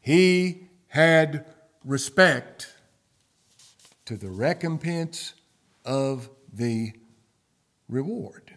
he 0.00 0.68
had 0.88 1.44
respect 1.84 2.74
to 4.06 4.16
the 4.16 4.30
recompense 4.30 5.34
of 5.84 6.30
the 6.52 6.92
reward. 7.88 8.52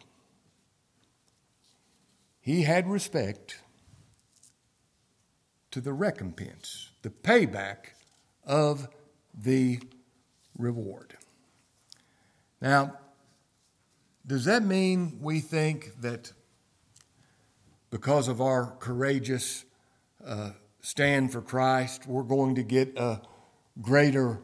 he 2.43 2.63
had 2.63 2.89
respect 2.89 3.61
to 5.71 5.79
the 5.79 5.93
recompense, 5.93 6.89
the 7.01 7.09
payback 7.09 7.93
of 8.45 8.89
the 9.33 9.79
reward. 10.57 11.15
Now, 12.59 12.97
does 14.27 14.43
that 14.43 14.61
mean 14.61 15.19
we 15.21 15.39
think 15.39 16.01
that 16.01 16.33
because 17.89 18.27
of 18.27 18.41
our 18.41 18.75
courageous 18.77 19.63
uh, 20.25 20.51
stand 20.83 21.31
for 21.31 21.41
Christ, 21.41 22.05
we're 22.05 22.23
going 22.23 22.55
to 22.55 22.63
get 22.63 22.97
a 22.97 23.21
greater 23.81 24.39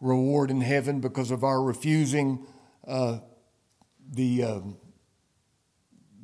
reward 0.00 0.50
in 0.50 0.62
heaven 0.62 1.00
because 1.00 1.30
of 1.30 1.44
our 1.44 1.62
refusing 1.62 2.44
uh, 2.88 3.18
the, 4.10 4.42
um, 4.42 4.76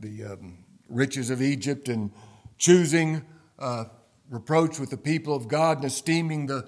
the 0.01 0.25
um, 0.25 0.65
riches 0.89 1.29
of 1.29 1.43
Egypt 1.43 1.89
and 1.89 2.11
choosing 2.57 3.23
uh, 3.59 3.85
reproach 4.31 4.81
with 4.81 4.89
the 4.89 4.97
people 4.97 5.37
of 5.37 5.49
God 5.49 5.77
and 5.77 5.87
esteeming 5.87 6.47
the 6.47 6.67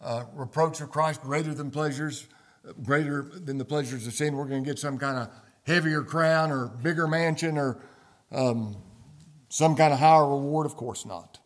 uh, 0.00 0.24
reproach 0.34 0.80
of 0.80 0.90
Christ 0.90 1.22
greater 1.22 1.54
than 1.54 1.70
pleasures, 1.70 2.26
greater 2.82 3.22
than 3.22 3.58
the 3.58 3.64
pleasures 3.64 4.06
of 4.08 4.12
sin. 4.12 4.34
We're 4.34 4.46
going 4.46 4.64
to 4.64 4.68
get 4.68 4.78
some 4.78 4.98
kind 4.98 5.18
of 5.18 5.30
heavier 5.62 6.02
crown 6.02 6.50
or 6.50 6.66
bigger 6.66 7.06
mansion 7.06 7.56
or 7.56 7.80
um, 8.32 8.76
some 9.48 9.76
kind 9.76 9.92
of 9.92 10.00
higher 10.00 10.28
reward. 10.28 10.66
Of 10.66 10.74
course 10.74 11.06
not. 11.06 11.39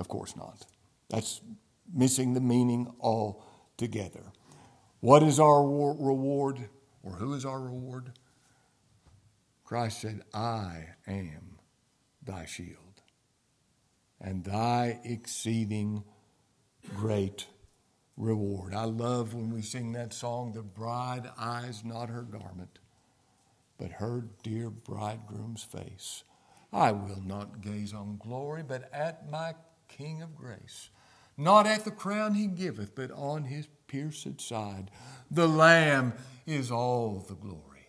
Of 0.00 0.08
course 0.08 0.34
not. 0.34 0.64
That's 1.10 1.42
missing 1.92 2.32
the 2.32 2.40
meaning 2.40 2.92
altogether. 3.00 4.32
What 5.00 5.22
is 5.22 5.38
our 5.38 5.62
reward, 5.62 6.68
or 7.02 7.12
who 7.12 7.34
is 7.34 7.44
our 7.44 7.60
reward? 7.60 8.12
Christ 9.62 10.00
said, 10.00 10.22
I 10.32 10.86
am 11.06 11.58
thy 12.24 12.46
shield 12.46 13.02
and 14.20 14.44
thy 14.44 15.00
exceeding 15.04 16.04
great 16.94 17.46
reward. 18.16 18.74
I 18.74 18.84
love 18.84 19.34
when 19.34 19.50
we 19.52 19.62
sing 19.62 19.92
that 19.92 20.12
song, 20.14 20.52
The 20.52 20.62
bride 20.62 21.30
eyes 21.38 21.84
not 21.84 22.08
her 22.08 22.22
garment, 22.22 22.78
but 23.78 23.92
her 23.92 24.24
dear 24.42 24.70
bridegroom's 24.70 25.62
face. 25.62 26.24
I 26.72 26.92
will 26.92 27.22
not 27.24 27.60
gaze 27.60 27.92
on 27.92 28.18
glory, 28.18 28.62
but 28.62 28.92
at 28.92 29.30
my 29.30 29.54
King 29.96 30.22
of 30.22 30.34
grace. 30.34 30.90
Not 31.36 31.66
at 31.66 31.84
the 31.84 31.90
crown 31.90 32.34
he 32.34 32.46
giveth, 32.46 32.94
but 32.94 33.10
on 33.10 33.44
his 33.44 33.68
pierced 33.86 34.40
side. 34.40 34.90
The 35.30 35.48
Lamb 35.48 36.14
is 36.46 36.70
all 36.70 37.24
the 37.26 37.34
glory 37.34 37.88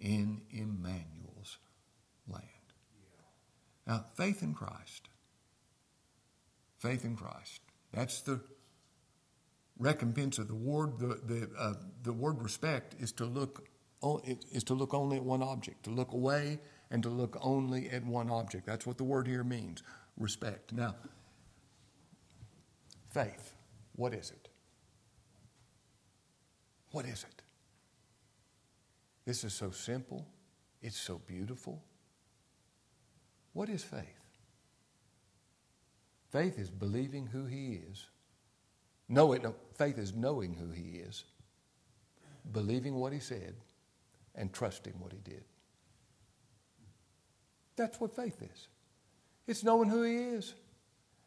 in 0.00 0.42
Emmanuel's 0.50 1.58
land. 2.28 2.44
Now, 3.86 4.06
faith 4.14 4.42
in 4.42 4.54
Christ. 4.54 5.08
Faith 6.78 7.04
in 7.04 7.16
Christ. 7.16 7.60
That's 7.92 8.20
the 8.22 8.40
recompense 9.78 10.38
of 10.38 10.48
the 10.48 10.54
word. 10.54 10.98
The, 10.98 11.20
the, 11.24 11.48
uh, 11.58 11.74
the 12.02 12.12
word 12.12 12.42
respect 12.42 12.96
is 12.98 13.12
to 13.12 13.24
look 13.24 13.64
is 14.50 14.64
to 14.64 14.74
look 14.74 14.94
only 14.94 15.16
at 15.18 15.22
one 15.22 15.44
object, 15.44 15.84
to 15.84 15.90
look 15.90 16.12
away 16.12 16.58
and 16.90 17.04
to 17.04 17.08
look 17.08 17.36
only 17.40 17.88
at 17.88 18.04
one 18.04 18.30
object. 18.30 18.66
That's 18.66 18.84
what 18.84 18.98
the 18.98 19.04
word 19.04 19.28
here 19.28 19.44
means. 19.44 19.84
Respect. 20.16 20.72
Now, 20.72 20.96
faith. 23.12 23.52
What 23.96 24.14
is 24.14 24.30
it? 24.30 24.48
What 26.90 27.06
is 27.06 27.24
it? 27.28 27.42
This 29.24 29.44
is 29.44 29.54
so 29.54 29.70
simple. 29.70 30.26
It's 30.80 30.98
so 30.98 31.20
beautiful. 31.26 31.82
What 33.52 33.68
is 33.68 33.84
faith? 33.84 34.22
Faith 36.30 36.58
is 36.58 36.70
believing 36.70 37.26
who 37.26 37.44
He 37.44 37.80
is. 37.90 38.06
No, 39.08 39.32
it, 39.32 39.42
no, 39.42 39.54
faith 39.74 39.98
is 39.98 40.14
knowing 40.14 40.54
who 40.54 40.70
He 40.70 40.98
is, 40.98 41.24
believing 42.52 42.94
what 42.94 43.12
He 43.12 43.20
said, 43.20 43.54
and 44.34 44.52
trusting 44.52 44.94
what 44.98 45.12
He 45.12 45.18
did. 45.18 45.44
That's 47.76 48.00
what 48.00 48.16
faith 48.16 48.40
is. 48.40 48.68
It's 49.46 49.62
knowing 49.62 49.90
who 49.90 50.02
He 50.02 50.16
is. 50.16 50.54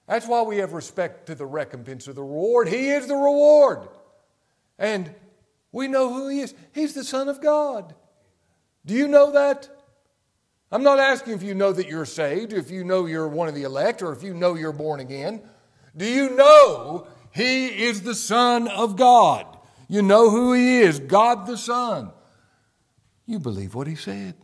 That's 0.07 0.27
why 0.27 0.43
we 0.43 0.57
have 0.57 0.73
respect 0.73 1.27
to 1.27 1.35
the 1.35 1.45
recompense 1.45 2.07
of 2.07 2.15
the 2.15 2.21
reward. 2.21 2.67
He 2.67 2.89
is 2.89 3.07
the 3.07 3.15
reward. 3.15 3.87
And 4.77 5.13
we 5.71 5.87
know 5.87 6.13
who 6.13 6.27
He 6.29 6.41
is. 6.41 6.53
He's 6.73 6.93
the 6.93 7.03
Son 7.03 7.27
of 7.27 7.41
God. 7.41 7.95
Do 8.85 8.93
you 8.93 9.07
know 9.07 9.31
that? 9.31 9.69
I'm 10.71 10.83
not 10.83 10.99
asking 10.99 11.33
if 11.33 11.43
you 11.43 11.53
know 11.55 11.71
that 11.71 11.87
you're 11.87 12.05
saved, 12.05 12.53
if 12.53 12.69
you 12.69 12.83
know 12.83 13.05
you're 13.05 13.27
one 13.27 13.47
of 13.47 13.55
the 13.55 13.63
elect, 13.63 14.01
or 14.01 14.11
if 14.11 14.23
you 14.23 14.33
know 14.33 14.55
you're 14.55 14.71
born 14.71 14.99
again. 14.99 15.41
Do 15.95 16.05
you 16.05 16.35
know 16.35 17.07
He 17.33 17.67
is 17.85 18.01
the 18.01 18.15
Son 18.15 18.67
of 18.67 18.95
God? 18.95 19.57
You 19.87 20.01
know 20.01 20.29
who 20.29 20.53
He 20.53 20.79
is 20.79 20.99
God 20.99 21.47
the 21.47 21.57
Son. 21.57 22.11
You 23.25 23.39
believe 23.39 23.73
what 23.73 23.87
He 23.87 23.95
said. 23.95 24.35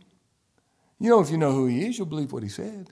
You 0.98 1.10
know, 1.10 1.20
if 1.20 1.30
you 1.30 1.36
know 1.36 1.52
who 1.52 1.66
He 1.66 1.86
is, 1.86 1.98
you'll 1.98 2.06
believe 2.06 2.32
what 2.32 2.42
He 2.42 2.48
said. 2.48 2.90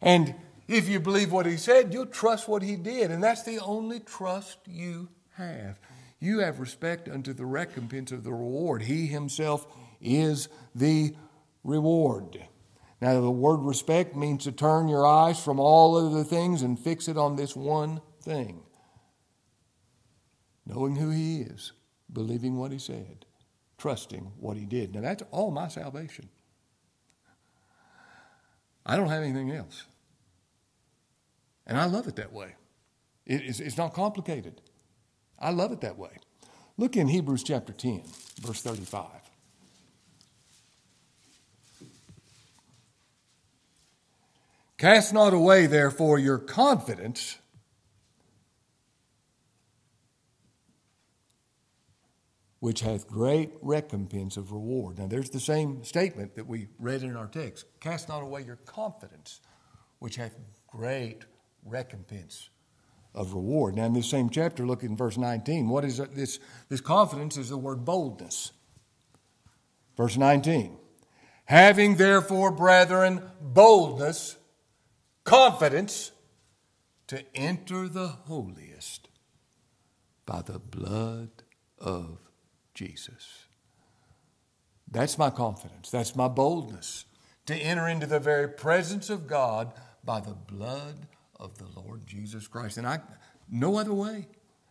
And 0.00 0.34
if 0.68 0.88
you 0.88 1.00
believe 1.00 1.32
what 1.32 1.46
He 1.46 1.56
said, 1.56 1.92
you'll 1.92 2.06
trust 2.06 2.48
what 2.48 2.62
He 2.62 2.76
did. 2.76 3.10
And 3.10 3.22
that's 3.22 3.42
the 3.42 3.58
only 3.60 4.00
trust 4.00 4.58
you 4.66 5.08
have. 5.34 5.78
You 6.20 6.38
have 6.40 6.60
respect 6.60 7.08
unto 7.08 7.32
the 7.32 7.46
recompense 7.46 8.12
of 8.12 8.24
the 8.24 8.32
reward. 8.32 8.82
He 8.82 9.06
Himself 9.06 9.66
is 10.00 10.48
the 10.74 11.14
reward. 11.64 12.44
Now, 13.00 13.20
the 13.20 13.30
word 13.30 13.60
respect 13.62 14.14
means 14.14 14.44
to 14.44 14.52
turn 14.52 14.86
your 14.86 15.04
eyes 15.04 15.42
from 15.42 15.58
all 15.58 15.96
other 15.96 16.22
things 16.22 16.62
and 16.62 16.78
fix 16.78 17.08
it 17.08 17.16
on 17.16 17.34
this 17.34 17.56
one 17.56 18.00
thing 18.22 18.62
knowing 20.66 20.96
who 20.96 21.10
He 21.10 21.40
is, 21.40 21.72
believing 22.12 22.56
what 22.56 22.72
He 22.72 22.78
said, 22.78 23.26
trusting 23.78 24.32
what 24.38 24.56
He 24.56 24.64
did. 24.64 24.94
Now, 24.94 25.00
that's 25.00 25.22
all 25.30 25.50
my 25.50 25.68
salvation. 25.68 26.28
I 28.84 28.96
don't 28.96 29.08
have 29.08 29.22
anything 29.22 29.50
else. 29.52 29.84
And 31.72 31.80
I 31.80 31.86
love 31.86 32.06
it 32.06 32.16
that 32.16 32.34
way. 32.34 32.54
It's, 33.24 33.58
it's 33.58 33.78
not 33.78 33.94
complicated. 33.94 34.60
I 35.38 35.52
love 35.52 35.72
it 35.72 35.80
that 35.80 35.96
way. 35.96 36.10
Look 36.76 36.98
in 36.98 37.08
Hebrews 37.08 37.42
chapter 37.42 37.72
10, 37.72 38.02
verse 38.42 38.60
35. 38.60 39.06
Cast 44.76 45.14
not 45.14 45.32
away, 45.32 45.64
therefore, 45.64 46.18
your 46.18 46.36
confidence, 46.36 47.38
which 52.60 52.80
hath 52.80 53.08
great 53.08 53.52
recompense 53.62 54.36
of 54.36 54.52
reward. 54.52 54.98
Now, 54.98 55.06
there's 55.06 55.30
the 55.30 55.40
same 55.40 55.84
statement 55.84 56.34
that 56.34 56.46
we 56.46 56.68
read 56.78 57.02
in 57.02 57.16
our 57.16 57.28
text. 57.28 57.64
Cast 57.80 58.10
not 58.10 58.22
away 58.22 58.42
your 58.42 58.56
confidence, 58.56 59.40
which 60.00 60.16
hath 60.16 60.36
great 60.66 61.24
recompense 61.64 62.48
of 63.14 63.34
reward. 63.34 63.76
Now, 63.76 63.84
in 63.84 63.92
this 63.92 64.08
same 64.08 64.30
chapter, 64.30 64.66
look 64.66 64.82
in 64.82 64.96
verse 64.96 65.18
19. 65.18 65.68
What 65.68 65.84
is 65.84 65.98
this? 66.14 66.38
This 66.68 66.80
confidence 66.80 67.36
is 67.36 67.50
the 67.50 67.58
word 67.58 67.84
boldness. 67.84 68.52
Verse 69.96 70.16
19. 70.16 70.78
Having 71.44 71.96
therefore, 71.96 72.50
brethren, 72.50 73.22
boldness, 73.40 74.36
confidence 75.24 76.12
to 77.08 77.22
enter 77.34 77.88
the 77.88 78.08
holiest 78.08 79.08
by 80.24 80.40
the 80.40 80.58
blood 80.58 81.30
of 81.78 82.18
Jesus. 82.74 83.44
That's 84.90 85.18
my 85.18 85.30
confidence. 85.30 85.90
That's 85.90 86.16
my 86.16 86.28
boldness 86.28 87.04
to 87.46 87.54
enter 87.54 87.88
into 87.88 88.06
the 88.06 88.20
very 88.20 88.48
presence 88.48 89.10
of 89.10 89.26
God 89.26 89.72
by 90.04 90.20
the 90.20 90.34
blood 90.34 91.08
of 91.42 91.58
the 91.58 91.66
Lord 91.78 92.06
Jesus 92.06 92.46
Christ. 92.46 92.78
And 92.78 92.86
I, 92.86 93.00
no 93.50 93.76
other 93.76 93.92
way. 93.92 94.28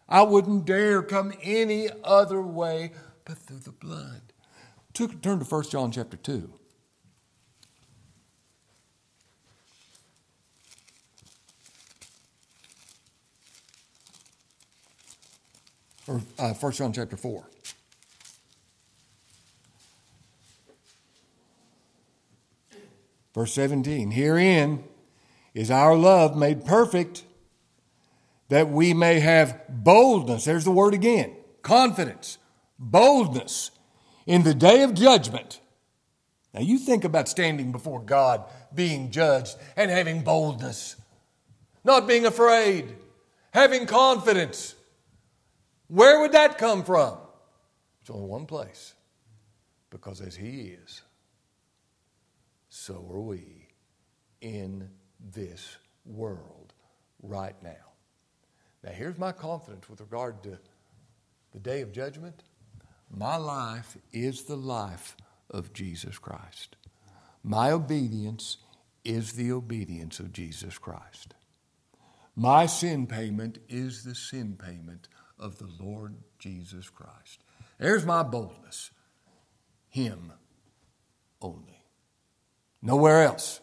I 0.07 0.23
wouldn't 0.23 0.65
dare 0.65 1.03
come 1.03 1.33
any 1.43 1.89
other 2.03 2.41
way 2.41 2.93
but 3.25 3.37
through 3.37 3.59
the 3.59 3.71
blood. 3.71 4.33
Turn 4.93 5.19
to 5.21 5.45
1 5.45 5.63
John 5.69 5.91
chapter 5.91 6.17
2. 6.17 6.53
or 16.07 16.21
uh, 16.39 16.53
1 16.53 16.71
John 16.73 16.91
chapter 16.91 17.15
4. 17.15 17.47
Verse 23.33 23.53
17 23.53 24.11
Herein 24.11 24.83
is 25.53 25.69
our 25.71 25.95
love 25.95 26.35
made 26.35 26.65
perfect, 26.65 27.23
that 28.49 28.69
we 28.69 28.93
may 28.93 29.19
have 29.19 29.61
boldness. 29.69 30.45
There's 30.45 30.65
the 30.65 30.71
word 30.71 30.93
again 30.93 31.35
confidence, 31.61 32.37
boldness 32.79 33.71
in 34.25 34.43
the 34.43 34.53
day 34.53 34.83
of 34.83 34.93
judgment. 34.93 35.59
Now, 36.53 36.61
you 36.61 36.79
think 36.79 37.03
about 37.03 37.29
standing 37.29 37.71
before 37.71 38.01
God, 38.01 38.43
being 38.73 39.11
judged, 39.11 39.55
and 39.77 39.89
having 39.89 40.21
boldness, 40.21 40.97
not 41.83 42.07
being 42.07 42.25
afraid, 42.25 42.95
having 43.53 43.85
confidence. 43.85 44.75
Where 45.87 46.19
would 46.19 46.33
that 46.33 46.57
come 46.57 46.83
from? 46.83 47.17
It's 48.01 48.09
only 48.09 48.27
one 48.27 48.45
place. 48.45 48.93
Because 49.89 50.21
as 50.21 50.35
He 50.35 50.75
is, 50.83 51.01
so 52.69 53.05
are 53.11 53.21
we 53.21 53.67
in 54.39 54.89
this 55.33 55.77
world 56.05 56.73
right 57.21 57.55
now. 57.63 57.91
Now, 58.83 58.91
here's 58.91 59.17
my 59.17 59.31
confidence 59.31 59.89
with 59.89 60.01
regard 60.01 60.41
to 60.43 60.57
the 61.51 61.59
day 61.59 61.81
of 61.81 61.91
judgment. 61.91 62.43
My 63.09 63.35
life 63.35 63.97
is 64.11 64.43
the 64.43 64.55
life 64.55 65.15
of 65.49 65.73
Jesus 65.73 66.17
Christ. 66.17 66.77
My 67.43 67.71
obedience 67.71 68.57
is 69.03 69.33
the 69.33 69.51
obedience 69.51 70.19
of 70.19 70.31
Jesus 70.31 70.77
Christ. 70.77 71.33
My 72.35 72.65
sin 72.65 73.07
payment 73.07 73.59
is 73.67 74.03
the 74.03 74.15
sin 74.15 74.57
payment 74.57 75.07
of 75.37 75.57
the 75.57 75.69
Lord 75.79 76.15
Jesus 76.39 76.89
Christ. 76.89 77.43
There's 77.77 78.05
my 78.05 78.23
boldness. 78.23 78.91
Him 79.89 80.31
only. 81.41 81.83
Nowhere 82.81 83.23
else. 83.23 83.59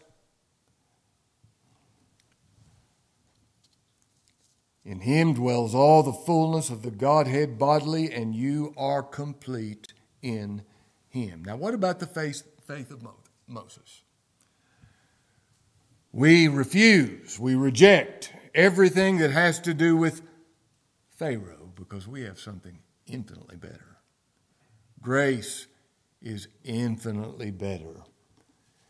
In 4.89 5.01
him 5.01 5.35
dwells 5.35 5.75
all 5.75 6.01
the 6.01 6.11
fullness 6.11 6.71
of 6.71 6.81
the 6.81 6.89
Godhead 6.89 7.59
bodily, 7.59 8.11
and 8.11 8.33
you 8.33 8.73
are 8.75 9.03
complete 9.03 9.93
in 10.23 10.63
him. 11.09 11.43
Now, 11.45 11.57
what 11.57 11.75
about 11.75 11.99
the 11.99 12.07
faith, 12.07 12.41
faith 12.65 12.89
of 12.89 13.05
Moses? 13.45 14.01
We 16.11 16.47
refuse, 16.47 17.39
we 17.39 17.53
reject 17.53 18.33
everything 18.55 19.19
that 19.19 19.29
has 19.29 19.59
to 19.59 19.75
do 19.75 19.95
with 19.95 20.23
Pharaoh 21.11 21.71
because 21.75 22.07
we 22.07 22.23
have 22.23 22.39
something 22.39 22.79
infinitely 23.05 23.57
better. 23.57 23.97
Grace 25.03 25.67
is 26.19 26.47
infinitely 26.63 27.51
better 27.51 28.01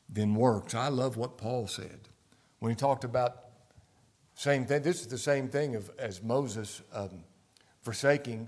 than 0.07 0.33
works. 0.33 0.73
I 0.73 0.87
love 0.87 1.17
what 1.17 1.37
Paul 1.37 1.67
said 1.67 2.07
when 2.59 2.69
he 2.69 2.75
talked 2.77 3.03
about 3.03 3.48
same 4.39 4.65
thing. 4.65 4.81
This 4.83 5.01
is 5.01 5.07
the 5.07 5.17
same 5.17 5.49
thing 5.49 5.75
of, 5.75 5.91
as 5.99 6.23
Moses 6.23 6.81
um, 6.93 7.25
forsaking 7.81 8.47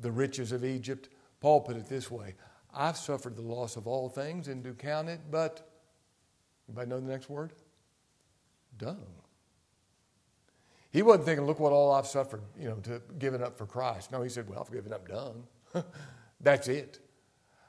the 0.00 0.10
riches 0.10 0.50
of 0.50 0.64
Egypt. 0.64 1.10
Paul 1.40 1.60
put 1.60 1.76
it 1.76 1.86
this 1.90 2.10
way 2.10 2.36
I've 2.72 2.96
suffered 2.96 3.36
the 3.36 3.42
loss 3.42 3.76
of 3.76 3.86
all 3.86 4.08
things 4.08 4.48
and 4.48 4.62
do 4.64 4.72
count 4.72 5.10
it, 5.10 5.20
but, 5.30 5.68
anybody 6.66 6.88
know 6.88 7.00
the 7.00 7.12
next 7.12 7.28
word? 7.28 7.52
Dung. 8.78 9.04
He 10.90 11.02
wasn't 11.02 11.26
thinking, 11.26 11.44
look 11.44 11.60
what 11.60 11.74
all 11.74 11.92
I've 11.92 12.06
suffered, 12.06 12.40
you 12.58 12.70
know, 12.70 12.76
to 12.76 13.02
giving 13.18 13.42
up 13.42 13.58
for 13.58 13.66
Christ. 13.66 14.12
No, 14.12 14.22
he 14.22 14.30
said, 14.30 14.48
well, 14.48 14.60
I've 14.66 14.72
given 14.72 14.94
up 14.94 15.06
dung. 15.06 15.44
That's 16.40 16.68
it. 16.68 16.98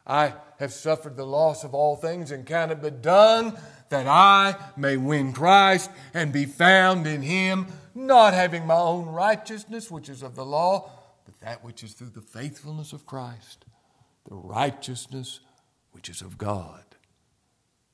I 0.08 0.34
have 0.60 0.72
suffered 0.72 1.18
the 1.18 1.26
loss 1.26 1.66
of 1.66 1.76
all 1.76 1.98
things 1.98 2.32
and 2.32 2.46
counted 2.46 2.82
but 2.82 3.02
done 3.02 3.58
that 3.90 4.08
I 4.08 4.56
may 4.76 4.98
win 4.98 5.34
Christ 5.34 5.92
and 6.14 6.32
be 6.32 6.46
found 6.46 7.06
in 7.06 7.22
him, 7.22 7.68
not 7.94 8.34
having 8.34 8.66
my 8.66 8.78
own 8.78 9.06
righteousness, 9.08 9.92
which 9.92 10.10
is 10.10 10.24
of 10.24 10.36
the 10.36 10.46
law, 10.46 10.90
but 11.26 11.40
that 11.42 11.64
which 11.64 11.84
is 11.84 11.94
through 11.94 12.10
the 12.10 12.22
faithfulness 12.22 12.94
of 12.94 13.06
Christ, 13.06 13.66
the 14.28 14.36
righteousness 14.36 15.42
which 15.92 16.10
is 16.10 16.22
of 16.22 16.38
God 16.38 16.84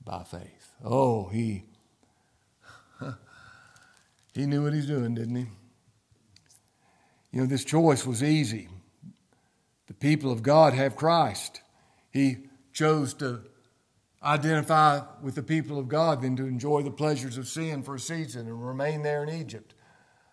by 0.04 0.23
faith. 0.23 0.73
Oh, 0.84 1.30
he 1.30 1.63
he 4.34 4.45
knew 4.45 4.63
what 4.63 4.73
he's 4.73 4.88
doing, 4.88 5.15
didn't 5.15 5.36
he? 5.36 5.45
You 7.32 7.41
know, 7.41 7.47
this 7.47 7.65
choice 7.65 8.06
was 8.06 8.21
easy. 8.21 8.69
The 9.88 9.93
people 9.93 10.32
of 10.32 10.43
God 10.43 10.73
have 10.73 10.95
Christ. 10.95 11.62
He 12.13 12.38
chose 12.71 13.15
to 13.15 13.41
identify 14.21 15.02
with 15.21 15.36
the 15.36 15.43
people 15.43 15.80
of 15.80 15.88
God 15.88 16.21
than 16.21 16.36
to 16.38 16.45
enjoy 16.45 16.84
the 16.84 16.91
pleasures 16.91 17.38
of 17.38 17.47
sin 17.47 17.82
for 17.82 17.95
a 17.95 17.99
season 17.99 18.47
and 18.47 18.65
remain 18.65 19.02
there 19.02 19.23
in 19.23 19.30
Egypt. 19.30 19.73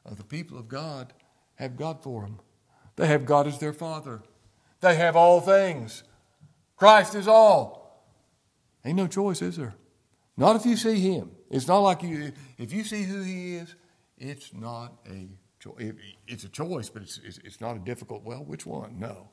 Uh, 0.07 0.15
the 0.15 0.23
people 0.23 0.59
of 0.59 0.69
God 0.69 1.15
have 1.57 1.77
God 1.77 2.03
for 2.03 2.23
them. 2.23 2.39
They 2.97 3.07
have 3.07 3.25
God 3.25 3.47
as 3.47 3.59
their 3.59 3.73
Father. 3.73 4.23
They 4.81 4.95
have 4.97 5.17
all 5.17 5.41
things. 5.41 6.05
Christ 6.77 7.15
is 7.15 7.27
all. 7.27 8.07
Ain't 8.85 8.97
no 8.97 9.07
choice, 9.07 9.43
is 9.43 9.57
there? 9.57 9.75
Not 10.37 10.57
if 10.57 10.67
you 10.67 10.77
see 10.77 11.01
Him. 11.01 11.31
It's 11.51 11.67
not 11.67 11.79
like 11.79 12.03
you, 12.03 12.33
if 12.59 12.73
you 12.73 12.85
see 12.85 13.03
who 13.05 13.23
He 13.23 13.57
is, 13.57 13.75
it's 14.19 14.53
not 14.53 14.93
a 15.11 15.29
choice. 15.59 15.93
It's 16.27 16.45
a 16.45 16.49
choice, 16.49 16.91
but 16.91 17.03
it's, 17.03 17.19
it's 17.45 17.61
not 17.61 17.77
a 17.77 17.79
difficult, 17.79 18.23
well, 18.23 18.45
which 18.45 18.67
one? 18.67 18.99
No. 18.99 19.31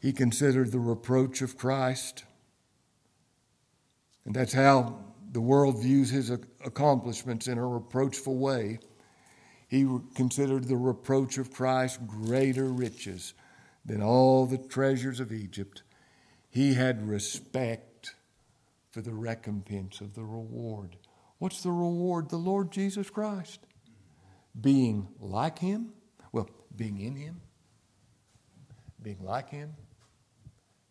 He 0.00 0.12
considered 0.12 0.72
the 0.72 0.80
reproach 0.80 1.42
of 1.42 1.58
Christ. 1.58 2.24
And 4.24 4.34
that's 4.34 4.52
how 4.52 4.98
the 5.32 5.40
world 5.40 5.82
views 5.82 6.10
his 6.10 6.30
accomplishments 6.30 7.48
in 7.48 7.58
a 7.58 7.66
reproachful 7.66 8.36
way. 8.36 8.80
He 9.68 9.86
considered 10.14 10.64
the 10.64 10.76
reproach 10.76 11.38
of 11.38 11.52
Christ 11.52 12.06
greater 12.06 12.64
riches 12.64 13.34
than 13.84 14.02
all 14.02 14.46
the 14.46 14.58
treasures 14.58 15.20
of 15.20 15.32
Egypt. 15.32 15.82
He 16.50 16.74
had 16.74 17.08
respect 17.08 18.16
for 18.90 19.00
the 19.00 19.12
recompense 19.12 20.00
of 20.00 20.14
the 20.14 20.24
reward. 20.24 20.96
What's 21.38 21.62
the 21.62 21.70
reward? 21.70 22.28
The 22.28 22.36
Lord 22.36 22.72
Jesus 22.72 23.08
Christ. 23.08 23.60
Being 24.60 25.08
like 25.20 25.60
Him, 25.60 25.92
well, 26.32 26.50
being 26.74 27.00
in 27.00 27.14
Him, 27.14 27.40
being 29.00 29.22
like 29.22 29.50
Him, 29.50 29.74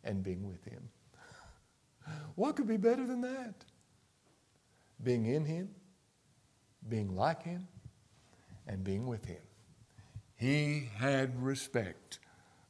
and 0.03 0.23
being 0.23 0.47
with 0.47 0.63
Him. 0.65 0.89
What 2.35 2.55
could 2.55 2.67
be 2.67 2.77
better 2.77 3.05
than 3.05 3.21
that? 3.21 3.65
Being 5.03 5.25
in 5.25 5.45
Him, 5.45 5.69
being 6.87 7.15
like 7.15 7.43
Him, 7.43 7.67
and 8.67 8.83
being 8.83 9.07
with 9.07 9.25
Him. 9.25 9.41
He 10.35 10.89
had 10.97 11.41
respect 11.41 12.19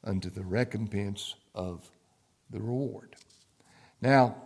unto 0.02 0.30
the 0.30 0.42
recompense 0.42 1.36
of 1.54 1.88
the 2.50 2.60
reward. 2.60 3.16
Now, 4.00 4.36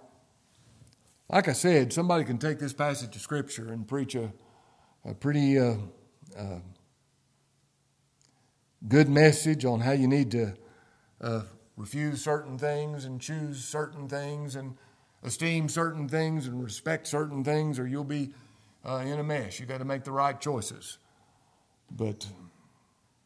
like 1.29 1.49
I 1.49 1.53
said, 1.53 1.93
somebody 1.93 2.25
can 2.25 2.39
take 2.39 2.59
this 2.59 2.73
passage 2.73 3.17
of 3.17 3.23
Scripture 3.23 3.73
and 3.73 3.89
preach 3.89 4.15
a, 4.15 4.33
a 5.05 5.15
pretty 5.15 5.59
uh, 5.59 5.77
uh, 6.39 6.59
good 8.87 9.09
message 9.09 9.65
on 9.65 9.81
how 9.81 9.93
you 9.93 10.07
need 10.07 10.31
to 10.33 10.55
uh, 11.21 11.43
refuse 11.77 12.23
certain 12.23 12.59
things 12.59 13.05
and 13.05 13.21
choose 13.21 13.65
certain 13.65 14.09
things 14.09 14.57
and 14.57 14.77
esteem 15.23 15.69
certain 15.69 16.09
things 16.09 16.47
and 16.47 16.63
respect 16.63 17.07
certain 17.07 17.43
things, 17.43 17.79
or 17.79 17.87
you'll 17.87 18.05
be 18.05 18.33
uh, 18.85 19.03
in 19.07 19.19
a 19.19 19.25
mess. 19.25 19.59
You've 19.59 19.69
got 19.69 19.79
to 19.79 19.85
make 19.85 20.05
the 20.05 20.13
right 20.13 20.39
choices. 20.41 20.99
But 21.91 22.27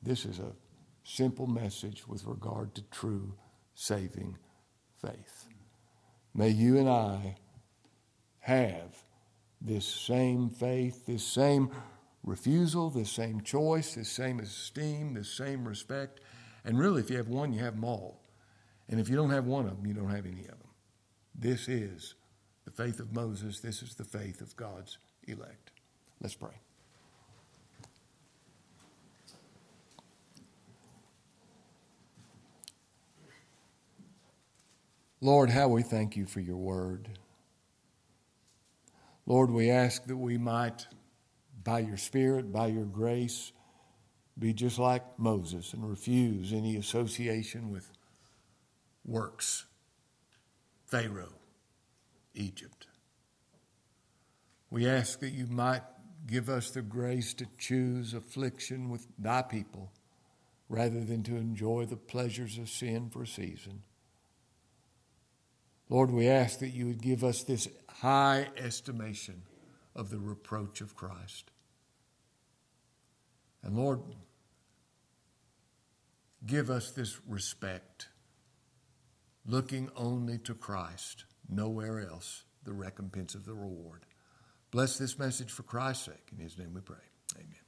this 0.03 0.25
is 0.25 0.39
a 0.39 0.53
simple 1.05 1.47
message 1.47 2.07
with 2.07 2.25
regard 2.25 2.75
to 2.77 2.83
true 2.91 3.35
saving 3.75 4.39
faith. 5.03 5.47
May 6.35 6.51
you 6.51 6.79
and 6.79 6.89
I 6.89 7.37
have 8.41 8.97
this 9.61 9.85
same 9.85 10.51
faith, 10.51 11.07
this 11.07 11.25
same 11.25 11.71
refusal, 12.23 12.91
this 12.91 13.11
same 13.11 13.41
choice, 13.41 13.95
this 13.95 14.09
same 14.09 14.39
esteem, 14.39 15.15
this 15.15 15.31
same 15.31 15.67
respect. 15.67 16.21
And 16.65 16.79
really, 16.79 17.01
if 17.01 17.11
you 17.11 17.17
have 17.17 17.29
one, 17.29 17.53
you 17.53 17.61
have 17.61 17.75
them 17.75 17.85
all. 17.85 18.21
And 18.89 18.99
if 18.99 19.09
you 19.09 19.17
don't 19.17 19.31
have 19.31 19.47
one 19.47 19.67
of 19.67 19.77
them, 19.77 19.87
you 19.87 19.95
don't 19.95 20.11
have 20.11 20.27
any 20.27 20.41
of 20.43 20.49
them. 20.49 20.69
This 21.35 21.69
is 21.69 22.15
the 22.65 22.71
faith 22.71 23.01
of 23.01 23.13
Moses. 23.13 23.61
This 23.61 23.83
is 23.83 23.95
the 23.95 24.05
faith 24.05 24.41
of 24.41 24.57
God's 24.57 24.99
elect. 25.27 25.73
Let's 26.21 26.35
pray. 26.35 26.61
Lord, 35.21 35.51
how 35.51 35.69
we 35.69 35.83
thank 35.83 36.17
you 36.17 36.27
for 36.27 36.41
your 36.41 36.57
word. 36.57 37.09
Lord, 39.27 39.51
we 39.51 39.69
ask 39.69 40.07
that 40.07 40.17
we 40.17 40.39
might, 40.39 40.87
by 41.65 41.81
your 41.81 41.97
Spirit, 41.97 42.53
by 42.53 42.69
your 42.69 42.85
grace, 42.85 43.53
be 44.39 44.53
just 44.53 44.79
like 44.79 45.03
Moses 45.19 45.73
and 45.73 45.89
refuse 45.89 46.53
any 46.53 46.77
association 46.77 47.71
with 47.71 47.91
works, 49.09 49.65
Pharaoh, 50.85 51.35
Egypt. 52.35 52.87
We 54.71 54.87
ask 54.87 55.21
that 55.21 55.31
you 55.31 55.47
might 55.47 55.83
give 56.27 56.49
us 56.49 56.71
the 56.71 56.83
grace 56.83 57.33
to 57.35 57.47
choose 57.57 58.13
affliction 58.13 58.91
with 58.91 59.07
thy 59.19 59.43
people 59.43 59.91
rather 60.69 61.03
than 61.03 61.23
to 61.23 61.37
enjoy 61.37 61.87
the 61.87 61.97
pleasures 61.97 62.59
of 62.59 62.69
sin 62.69 63.09
for 63.09 63.23
a 63.23 63.27
season. 63.27 63.83
Lord, 65.89 66.11
we 66.11 66.29
ask 66.29 66.59
that 66.59 66.69
you 66.69 66.87
would 66.87 67.01
give 67.01 67.25
us 67.25 67.43
this 67.43 67.67
high 67.89 68.49
estimation 68.59 69.43
of 69.97 70.11
the 70.11 70.19
reproach 70.19 70.83
of 70.83 70.95
Christ. 70.95 71.51
And 73.63 73.77
Lord, 73.77 74.01
give 76.45 76.69
us 76.69 76.91
this 76.91 77.19
respect, 77.27 78.09
looking 79.49 79.91
only 79.97 80.39
to 80.39 80.55
Christ, 80.55 81.25
nowhere 81.49 82.07
else, 82.09 82.45
the 82.65 82.73
recompense 82.73 83.35
of 83.35 83.47
the 83.47 83.55
reward. 83.55 84.05
Bless 84.71 84.99
this 84.99 85.19
message 85.19 85.51
for 85.51 85.63
Christ's 85.63 86.05
sake. 86.05 86.29
In 86.31 86.39
his 86.39 86.59
name 86.59 86.75
we 86.75 86.83
pray. 86.83 86.97
Amen. 87.35 87.68